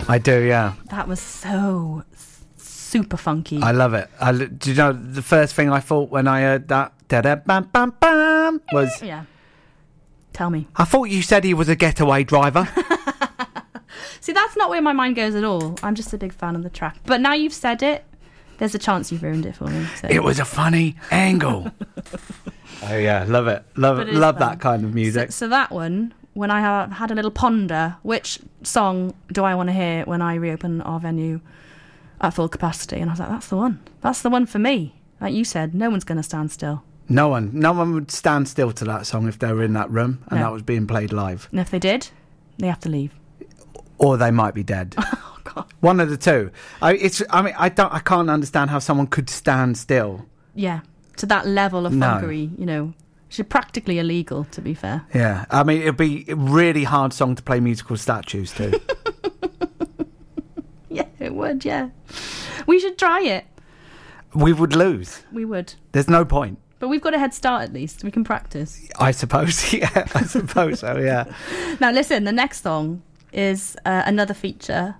I 0.06 0.18
do, 0.18 0.42
yeah. 0.42 0.74
That 0.90 1.08
was 1.08 1.18
so 1.18 2.04
super 2.58 3.16
funky. 3.16 3.58
I 3.62 3.70
love 3.70 3.94
it. 3.94 4.10
I, 4.20 4.28
l- 4.28 4.48
do 4.48 4.70
you 4.70 4.76
know 4.76 4.92
the 4.92 5.22
first 5.22 5.54
thing 5.54 5.70
I 5.70 5.80
thought 5.80 6.10
when 6.10 6.28
I 6.28 6.42
heard 6.42 6.68
that 6.68 6.92
da 7.08 7.22
da 7.22 7.36
bam 7.36 7.70
bam 7.72 7.94
bam 7.98 8.60
was 8.70 9.00
yeah. 9.02 9.24
Tell 10.34 10.50
me. 10.50 10.68
I 10.76 10.84
thought 10.84 11.04
you 11.04 11.22
said 11.22 11.44
he 11.44 11.54
was 11.54 11.70
a 11.70 11.74
getaway 11.74 12.22
driver. 12.22 12.68
See, 14.20 14.32
that's 14.32 14.58
not 14.58 14.68
where 14.68 14.82
my 14.82 14.92
mind 14.92 15.16
goes 15.16 15.34
at 15.34 15.42
all. 15.42 15.76
I'm 15.82 15.94
just 15.94 16.12
a 16.12 16.18
big 16.18 16.34
fan 16.34 16.54
of 16.54 16.62
the 16.62 16.68
track. 16.70 16.98
But 17.06 17.22
now 17.22 17.32
you've 17.32 17.54
said 17.54 17.82
it, 17.82 18.04
there's 18.58 18.74
a 18.74 18.78
chance 18.78 19.10
you've 19.10 19.22
ruined 19.22 19.46
it 19.46 19.56
for 19.56 19.68
me. 19.68 19.86
So. 20.02 20.08
it 20.10 20.22
was 20.22 20.38
a 20.38 20.44
funny 20.44 20.96
angle. 21.10 21.72
oh 22.82 22.96
yeah, 22.96 23.24
love 23.26 23.46
it. 23.48 23.64
Love 23.74 24.00
it. 24.00 24.08
it 24.08 24.12
is 24.12 24.18
Love 24.18 24.36
fun. 24.38 24.48
that 24.50 24.60
kind 24.60 24.84
of 24.84 24.94
music. 24.94 25.32
So, 25.32 25.46
so 25.46 25.48
that 25.48 25.70
one, 25.70 26.12
when 26.38 26.50
I 26.50 26.60
ha- 26.60 26.88
had 26.88 27.10
a 27.10 27.14
little 27.14 27.30
ponder, 27.32 27.96
which 28.02 28.38
song 28.62 29.12
do 29.32 29.42
I 29.44 29.54
want 29.56 29.68
to 29.68 29.72
hear 29.72 30.04
when 30.04 30.22
I 30.22 30.34
reopen 30.36 30.80
our 30.82 31.00
venue 31.00 31.40
at 32.20 32.30
full 32.34 32.48
capacity? 32.48 32.96
And 33.00 33.10
I 33.10 33.12
was 33.14 33.20
like, 33.20 33.28
that's 33.28 33.48
the 33.48 33.56
one. 33.56 33.80
That's 34.02 34.22
the 34.22 34.30
one 34.30 34.46
for 34.46 34.58
me. 34.58 34.94
Like 35.20 35.34
you 35.34 35.44
said, 35.44 35.74
no 35.74 35.90
one's 35.90 36.04
going 36.04 36.16
to 36.18 36.22
stand 36.22 36.52
still. 36.52 36.82
No 37.08 37.28
one, 37.28 37.50
no 37.52 37.72
one 37.72 37.92
would 37.94 38.10
stand 38.10 38.46
still 38.48 38.70
to 38.72 38.84
that 38.84 39.06
song 39.06 39.26
if 39.26 39.38
they 39.38 39.52
were 39.52 39.64
in 39.64 39.72
that 39.72 39.90
room 39.90 40.22
and 40.30 40.38
No. 40.38 40.46
that 40.46 40.52
was 40.52 40.62
being 40.62 40.86
played 40.86 41.12
live, 41.12 41.48
And 41.50 41.58
if 41.60 41.70
they 41.70 41.78
did, 41.80 42.08
they 42.58 42.66
have 42.68 42.80
to 42.80 42.88
leave. 42.88 43.12
or 43.98 44.16
they 44.16 44.30
might 44.30 44.54
be 44.54 44.62
dead. 44.62 44.94
Oh, 45.50 45.54
God. 45.54 45.72
One 45.80 45.98
of 45.98 46.10
the 46.10 46.18
two. 46.18 46.50
I, 46.82 46.92
it's. 46.94 47.22
I 47.30 47.40
mean, 47.40 47.54
I 47.58 47.70
don't. 47.70 47.90
I 47.92 48.00
can't 48.00 48.28
understand 48.28 48.68
how 48.68 48.80
someone 48.80 49.06
could 49.06 49.30
stand 49.30 49.78
still. 49.78 50.26
Yeah, 50.54 50.80
to 51.16 51.26
that 51.26 51.46
level 51.46 51.86
of 51.86 51.94
No. 51.94 52.06
funkery, 52.06 52.50
you 52.58 52.66
know, 52.66 52.92
should 53.28 53.48
practically 53.50 53.98
illegal, 53.98 54.44
to 54.44 54.60
be 54.60 54.74
fair. 54.74 55.04
Yeah, 55.14 55.44
I 55.50 55.62
mean, 55.62 55.82
it'd 55.82 55.96
be 55.96 56.24
a 56.28 56.36
really 56.36 56.84
hard 56.84 57.12
song 57.12 57.34
to 57.36 57.42
play 57.42 57.60
musical 57.60 57.96
statues 57.96 58.52
to. 58.54 58.80
Yeah, 60.90 61.04
it 61.20 61.34
would, 61.34 61.64
yeah. 61.64 61.90
We 62.66 62.80
should 62.80 62.98
try 62.98 63.20
it. 63.20 63.44
we 64.34 64.52
would 64.52 64.74
lose. 64.74 65.22
We 65.32 65.44
would. 65.44 65.74
There's 65.92 66.08
no 66.08 66.24
point. 66.24 66.58
But 66.78 66.88
we've 66.88 67.00
got 67.02 67.12
a 67.12 67.18
head 67.18 67.34
start 67.34 67.62
at 67.62 67.72
least. 67.72 68.04
We 68.04 68.10
can 68.10 68.24
practice. 68.24 68.88
I 68.98 69.10
suppose. 69.10 69.72
Yeah, 69.72 70.06
I 70.14 70.22
suppose 70.22 70.80
so. 70.80 70.96
Yeah. 70.98 71.24
Now, 71.80 71.90
listen, 71.90 72.24
the 72.24 72.32
next 72.32 72.62
song 72.62 73.02
is 73.32 73.76
uh, 73.84 74.02
another 74.06 74.34
feature. 74.34 74.96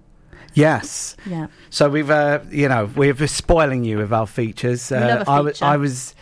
Yes. 0.55 1.17
Yeah. 1.25 1.47
So 1.71 1.89
we've, 1.89 2.11
uh, 2.11 2.41
you 2.51 2.69
know, 2.69 2.91
we're 2.95 3.15
spoiling 3.27 3.85
you 3.85 3.99
with 3.99 4.13
our 4.13 4.27
features. 4.27 4.93
Uh, 4.93 5.25
love 5.27 5.29
a 5.29 5.31
I, 5.31 5.53
feature. 5.53 5.65
I 5.65 5.77
was, 5.79 6.15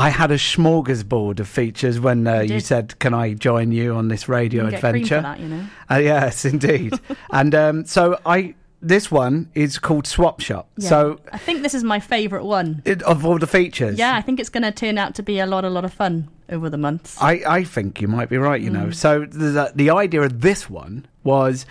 I 0.00 0.08
had 0.10 0.30
a 0.30 0.36
smorgasbord 0.38 1.40
of 1.40 1.48
features 1.48 2.00
when 2.00 2.26
uh, 2.26 2.40
you 2.40 2.48
did. 2.60 2.64
said, 2.64 2.98
"Can 2.98 3.12
I 3.14 3.34
join 3.34 3.72
you 3.72 3.94
on 3.94 4.08
this 4.08 4.28
radio 4.28 4.68
You 4.68 4.74
adventure?" 4.76 5.20
that, 5.20 5.40
you 5.40 5.48
know. 5.48 5.64
Uh, 5.90 5.96
yes, 5.96 6.44
indeed. 6.44 6.92
and 7.32 7.54
um, 7.54 7.84
so 7.84 8.18
I, 8.24 8.54
this 8.80 9.10
one 9.10 9.50
is 9.54 9.78
called 9.78 10.06
Swap 10.06 10.40
Shop. 10.40 10.68
Yeah. 10.78 10.88
So 10.88 11.20
I 11.32 11.38
think 11.38 11.62
this 11.62 11.74
is 11.74 11.84
my 11.84 12.00
favourite 12.00 12.44
one. 12.44 12.82
it, 12.84 13.02
of 13.02 13.26
all 13.26 13.38
the 13.38 13.46
features, 13.46 13.98
Yeah, 13.98 14.14
I 14.16 14.22
think 14.22 14.40
it's 14.40 14.48
going 14.48 14.62
to 14.62 14.72
turn 14.72 14.96
out 14.96 15.14
to 15.16 15.22
be 15.22 15.38
a 15.38 15.46
lot, 15.46 15.64
a 15.64 15.70
lot 15.70 15.84
of 15.84 15.92
fun 15.92 16.28
over 16.48 16.70
the 16.70 16.78
months. 16.78 17.16
I, 17.20 17.42
I 17.46 17.64
think 17.64 18.00
you 18.00 18.08
might 18.08 18.28
be 18.30 18.38
right, 18.38 18.60
you 18.60 18.70
Mm. 18.70 18.74
know. 18.84 18.90
So 18.90 19.26
the, 19.26 19.70
the 19.74 19.90
idea 19.90 20.22
of 20.22 20.40
this 20.40 20.70
one 20.70 21.06
was 21.24 21.66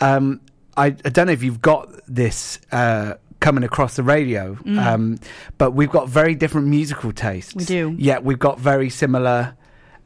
um, 0.00 0.40
I, 0.76 0.86
I 0.86 1.10
don't 1.10 1.26
know 1.26 1.32
if 1.32 1.42
you've 1.42 1.62
got 1.62 1.88
this 2.08 2.58
uh, 2.72 3.14
coming 3.40 3.62
across 3.64 3.96
the 3.96 4.02
radio, 4.02 4.54
Mm. 4.64 4.78
um, 4.84 5.18
but 5.58 5.70
we've 5.72 5.90
got 5.90 6.08
very 6.08 6.34
different 6.34 6.66
musical 6.66 7.12
tastes. 7.12 7.54
We 7.54 7.64
do. 7.64 7.94
Yet 7.98 8.24
we've 8.24 8.38
got 8.38 8.58
very 8.58 8.90
similar 8.90 9.54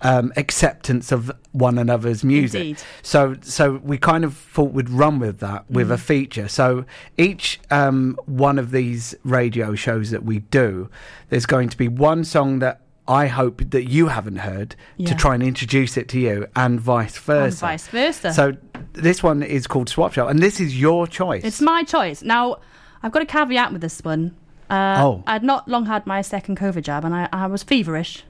um, 0.05 0.33
acceptance 0.37 1.12
of 1.12 1.30
one 1.53 1.78
another's 1.78 2.24
music. 2.24 2.61
Indeed. 2.61 2.83
So 3.03 3.37
so 3.43 3.80
we 3.85 3.99
kind 3.99 4.24
of 4.24 4.35
thought 4.37 4.72
we'd 4.72 4.91
run 4.91 5.20
with 5.20 5.39
that 5.39 5.64
with 5.70 5.89
Mm. 5.91 5.93
a 5.93 5.99
feature. 5.99 6.49
So 6.49 6.85
each 7.16 7.61
um, 7.70 8.16
one 8.26 8.59
of 8.59 8.72
these 8.72 9.14
radio 9.22 9.76
shows 9.76 10.11
that 10.11 10.24
we 10.24 10.41
do, 10.41 10.91
there's 11.28 11.47
going 11.47 11.68
to 11.68 11.76
be 11.76 11.87
one 11.87 12.24
song 12.24 12.59
that 12.59 12.80
I 13.07 13.28
hope 13.28 13.62
that 13.70 13.89
you 13.91 14.09
haven't 14.09 14.39
heard 14.39 14.74
to 15.07 15.14
try 15.14 15.35
and 15.35 15.43
introduce 15.43 15.97
it 15.97 16.09
to 16.11 16.18
you, 16.20 16.47
and 16.57 16.80
vice 16.80 17.16
versa. 17.18 17.64
And 17.64 17.72
vice 17.72 17.87
versa. 17.89 18.33
So 18.33 18.57
this 18.95 19.22
one 19.22 19.43
is 19.43 19.66
called 19.68 19.89
Swap 19.89 20.12
Shop, 20.14 20.28
and 20.30 20.41
this 20.41 20.59
is 20.61 20.80
your 20.80 21.07
choice. 21.07 21.43
It's 21.45 21.61
my 21.61 21.83
choice. 21.85 22.22
Now, 22.22 22.59
I've 23.03 23.12
got 23.12 23.22
a 23.22 23.26
caveat 23.26 23.72
with 23.72 23.80
this 23.80 24.00
one. 24.03 24.34
Uh, 24.70 24.96
Oh. 24.98 25.22
I'd 25.26 25.42
not 25.42 25.68
long 25.68 25.86
had 25.86 26.07
my 26.07 26.22
second 26.22 26.57
COVID 26.59 26.82
jab, 26.82 27.05
and 27.05 27.14
I, 27.14 27.28
I 27.32 27.46
was 27.46 27.62
feverish. 27.62 28.24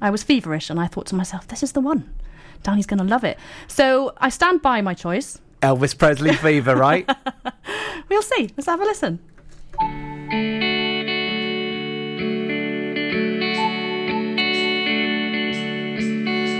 I 0.00 0.10
was 0.10 0.22
feverish, 0.22 0.68
and 0.68 0.78
I 0.78 0.86
thought 0.86 1.06
to 1.06 1.14
myself, 1.14 1.46
this 1.48 1.62
is 1.62 1.72
the 1.72 1.80
one. 1.80 2.12
Danny's 2.62 2.86
going 2.86 2.98
to 2.98 3.04
love 3.04 3.24
it. 3.24 3.38
So 3.68 4.12
I 4.18 4.28
stand 4.28 4.60
by 4.62 4.80
my 4.82 4.94
choice. 4.94 5.40
Elvis 5.62 5.96
Presley 5.96 6.34
fever, 6.34 6.76
right? 6.76 7.08
We'll 8.08 8.22
see. 8.22 8.50
Let's 8.56 8.66
have 8.66 8.80
a 8.80 8.84
listen. 8.84 9.18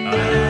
Love 0.07 0.46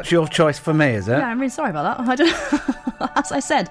that's 0.00 0.10
your 0.10 0.26
choice 0.26 0.58
for 0.58 0.72
me, 0.72 0.94
is 0.94 1.08
it? 1.08 1.18
Yeah, 1.18 1.26
I'm 1.26 1.38
really 1.38 1.50
sorry 1.50 1.70
about 1.70 1.98
that. 1.98 2.08
I 2.08 2.16
don't, 2.16 3.16
as 3.16 3.32
I 3.32 3.40
said, 3.40 3.68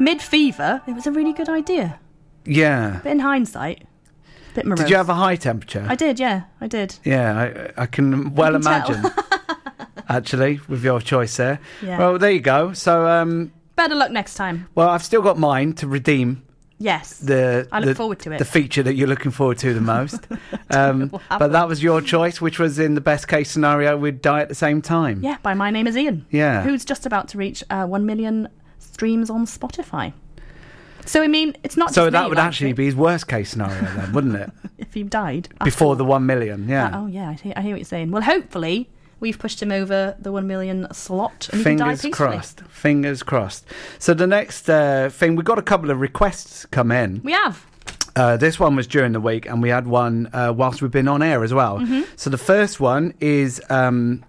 mid 0.00 0.20
fever, 0.20 0.82
it 0.88 0.92
was 0.92 1.06
a 1.06 1.12
really 1.12 1.32
good 1.32 1.48
idea. 1.48 2.00
Yeah. 2.44 2.98
But 3.04 3.12
in 3.12 3.20
hindsight, 3.20 3.82
a 4.50 4.54
bit 4.54 4.66
morose. 4.66 4.80
Did 4.80 4.90
you 4.90 4.96
have 4.96 5.08
a 5.08 5.14
high 5.14 5.36
temperature? 5.36 5.86
I 5.88 5.94
did, 5.94 6.18
yeah, 6.18 6.44
I 6.60 6.66
did. 6.66 6.96
Yeah, 7.04 7.72
I, 7.76 7.82
I 7.82 7.86
can 7.86 8.34
well 8.34 8.52
can 8.52 8.60
imagine. 8.62 9.04
actually, 10.08 10.58
with 10.66 10.82
your 10.82 11.00
choice 11.00 11.36
there. 11.36 11.60
Yeah. 11.80 11.98
Well, 11.98 12.18
there 12.18 12.32
you 12.32 12.40
go. 12.40 12.72
So, 12.72 13.06
um, 13.06 13.52
Better 13.76 13.94
luck 13.94 14.10
next 14.10 14.34
time. 14.34 14.66
well, 14.74 14.88
I've 14.88 15.04
still 15.04 15.22
got 15.22 15.38
mine 15.38 15.74
to 15.74 15.86
redeem 15.86 16.42
Yes. 16.78 17.18
the 17.18 17.68
I 17.72 17.80
look 17.80 17.88
the, 17.88 17.94
forward 17.94 18.18
to 18.20 18.32
it. 18.32 18.38
the 18.38 18.44
feature 18.44 18.82
that 18.82 18.94
you're 18.94 19.08
looking 19.08 19.32
forward 19.32 19.58
to 19.58 19.74
the 19.74 19.80
most. 19.80 20.26
um, 20.70 21.10
but 21.28 21.52
that 21.52 21.68
was 21.68 21.82
your 21.82 22.00
choice, 22.00 22.40
which 22.40 22.58
was 22.58 22.78
in 22.78 22.94
the 22.94 23.00
best 23.00 23.26
case 23.28 23.50
scenario, 23.50 23.96
we'd 23.96 24.22
die 24.22 24.40
at 24.40 24.48
the 24.48 24.54
same 24.54 24.80
time. 24.80 25.22
Yeah, 25.22 25.38
by 25.42 25.54
My 25.54 25.70
Name 25.70 25.86
is 25.86 25.96
Ian. 25.96 26.26
Yeah. 26.30 26.62
Who's 26.62 26.84
just 26.84 27.04
about 27.04 27.28
to 27.28 27.38
reach 27.38 27.64
uh, 27.70 27.86
1 27.86 28.06
million 28.06 28.48
streams 28.78 29.28
on 29.30 29.44
Spotify. 29.46 30.12
So, 31.04 31.22
I 31.22 31.26
mean, 31.26 31.56
it's 31.64 31.76
not 31.76 31.94
So 31.94 32.10
that 32.10 32.22
me, 32.22 32.28
would 32.28 32.38
like, 32.38 32.46
actually 32.46 32.74
be 32.74 32.84
his 32.84 32.94
worst 32.94 33.28
case 33.28 33.50
scenario, 33.50 33.80
then, 33.80 34.12
wouldn't 34.12 34.36
it? 34.36 34.50
If 34.78 34.96
you 34.96 35.04
died. 35.04 35.48
Before 35.64 35.96
the 35.96 36.04
one 36.04 36.24
million, 36.26 36.68
yeah. 36.68 36.86
Uh, 36.86 37.02
oh, 37.02 37.06
yeah, 37.06 37.30
I 37.30 37.32
hear, 37.34 37.52
I 37.56 37.62
hear 37.62 37.72
what 37.72 37.78
you're 37.78 37.84
saying. 37.84 38.10
Well, 38.10 38.22
hopefully, 38.22 38.88
we've 39.20 39.38
pushed 39.38 39.62
him 39.62 39.72
over 39.72 40.16
the 40.18 40.32
1 40.32 40.46
million 40.46 40.86
slot 40.92 41.48
and 41.52 41.66
he 41.66 41.74
die 41.76 41.96
Fingers 41.96 42.16
crossed. 42.16 42.60
Fingers 42.62 43.22
crossed. 43.22 43.66
So 43.98 44.14
the 44.14 44.26
next 44.26 44.68
uh, 44.68 45.10
thing, 45.10 45.36
we 45.36 45.42
got 45.42 45.58
a 45.58 45.62
couple 45.62 45.90
of 45.90 46.00
requests 46.00 46.66
come 46.66 46.90
in. 46.92 47.20
We 47.24 47.32
have. 47.32 47.64
Uh, 48.16 48.36
this 48.36 48.58
one 48.58 48.74
was 48.74 48.86
during 48.88 49.12
the 49.12 49.20
week, 49.20 49.46
and 49.46 49.62
we 49.62 49.68
had 49.68 49.86
one 49.86 50.28
uh, 50.32 50.52
whilst 50.56 50.82
we've 50.82 50.90
been 50.90 51.06
on 51.08 51.22
air 51.22 51.44
as 51.44 51.54
well. 51.54 51.78
Mhm. 51.78 52.04
So 52.16 52.30
the 52.30 52.38
first 52.38 52.80
one 52.80 53.14
is 53.20 53.60
um, 53.70 54.24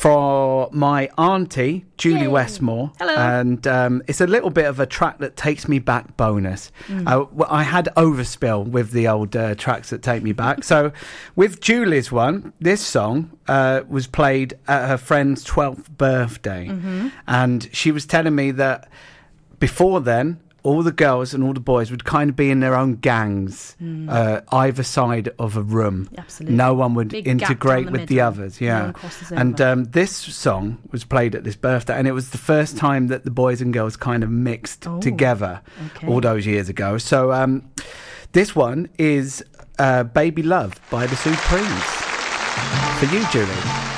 for 0.00 0.70
my 0.72 1.10
auntie, 1.18 1.84
Julie 1.98 2.26
Westmore. 2.26 2.90
Hello. 2.98 3.14
And 3.14 3.66
um, 3.66 4.02
it's 4.06 4.22
a 4.22 4.26
little 4.26 4.48
bit 4.48 4.64
of 4.64 4.80
a 4.80 4.86
track 4.86 5.18
that 5.18 5.36
takes 5.36 5.68
me 5.68 5.78
back 5.78 6.16
bonus. 6.16 6.72
Mm. 6.86 7.06
Uh, 7.06 7.44
I 7.50 7.64
had 7.64 7.90
overspill 7.98 8.66
with 8.66 8.92
the 8.92 9.08
old 9.08 9.36
uh, 9.36 9.56
tracks 9.56 9.90
that 9.90 10.00
take 10.00 10.22
me 10.22 10.32
back. 10.32 10.64
so 10.64 10.92
with 11.36 11.60
Julie's 11.60 12.10
one, 12.10 12.54
this 12.58 12.80
song 12.80 13.36
uh, 13.46 13.82
was 13.90 14.06
played 14.06 14.54
at 14.66 14.88
her 14.88 14.96
friend's 14.96 15.44
12th 15.44 15.90
birthday. 15.90 16.68
Mhm. 16.68 17.12
And 17.28 17.68
she 17.70 17.92
was 17.92 18.06
telling 18.06 18.34
me 18.34 18.52
that 18.52 18.88
before 19.58 20.00
then, 20.00 20.40
all 20.62 20.82
the 20.82 20.92
girls 20.92 21.32
and 21.34 21.42
all 21.44 21.52
the 21.52 21.60
boys 21.60 21.90
would 21.90 22.04
kind 22.04 22.30
of 22.30 22.36
be 22.36 22.50
in 22.50 22.60
their 22.60 22.74
own 22.74 22.96
gangs, 22.96 23.76
Mm. 23.82 24.08
uh, 24.10 24.40
either 24.52 24.82
side 24.82 25.30
of 25.38 25.56
a 25.56 25.62
room. 25.62 26.08
Absolutely. 26.18 26.56
No 26.56 26.74
one 26.74 26.94
would 26.94 27.08
Big 27.08 27.26
integrate 27.26 27.86
the 27.86 27.92
with 27.92 28.08
the 28.08 28.20
others. 28.20 28.60
Yeah. 28.60 28.92
crosses 28.92 29.32
and 29.32 29.60
um, 29.60 29.84
this 29.84 30.10
song 30.14 30.78
was 30.92 31.04
played 31.04 31.34
at 31.34 31.44
this 31.44 31.56
birthday, 31.56 31.98
and 31.98 32.06
it 32.06 32.12
was 32.12 32.30
the 32.30 32.38
first 32.38 32.76
time 32.76 33.08
that 33.08 33.24
the 33.24 33.30
boys 33.30 33.60
and 33.60 33.72
girls 33.72 33.96
kind 33.96 34.22
of 34.22 34.30
mixed 34.30 34.86
Oh, 34.86 35.00
together 35.00 35.60
okay. 35.96 36.06
all 36.06 36.20
those 36.20 36.46
years 36.46 36.68
ago. 36.68 36.98
So 36.98 37.32
um, 37.32 37.62
this 38.32 38.54
one 38.54 38.88
is 38.98 39.42
uh, 39.78 40.04
"Baby 40.04 40.42
Love" 40.42 40.80
by 40.90 41.06
the 41.06 41.16
Supremes 41.16 41.84
for 42.98 43.06
you, 43.14 43.24
Julie. 43.32 43.89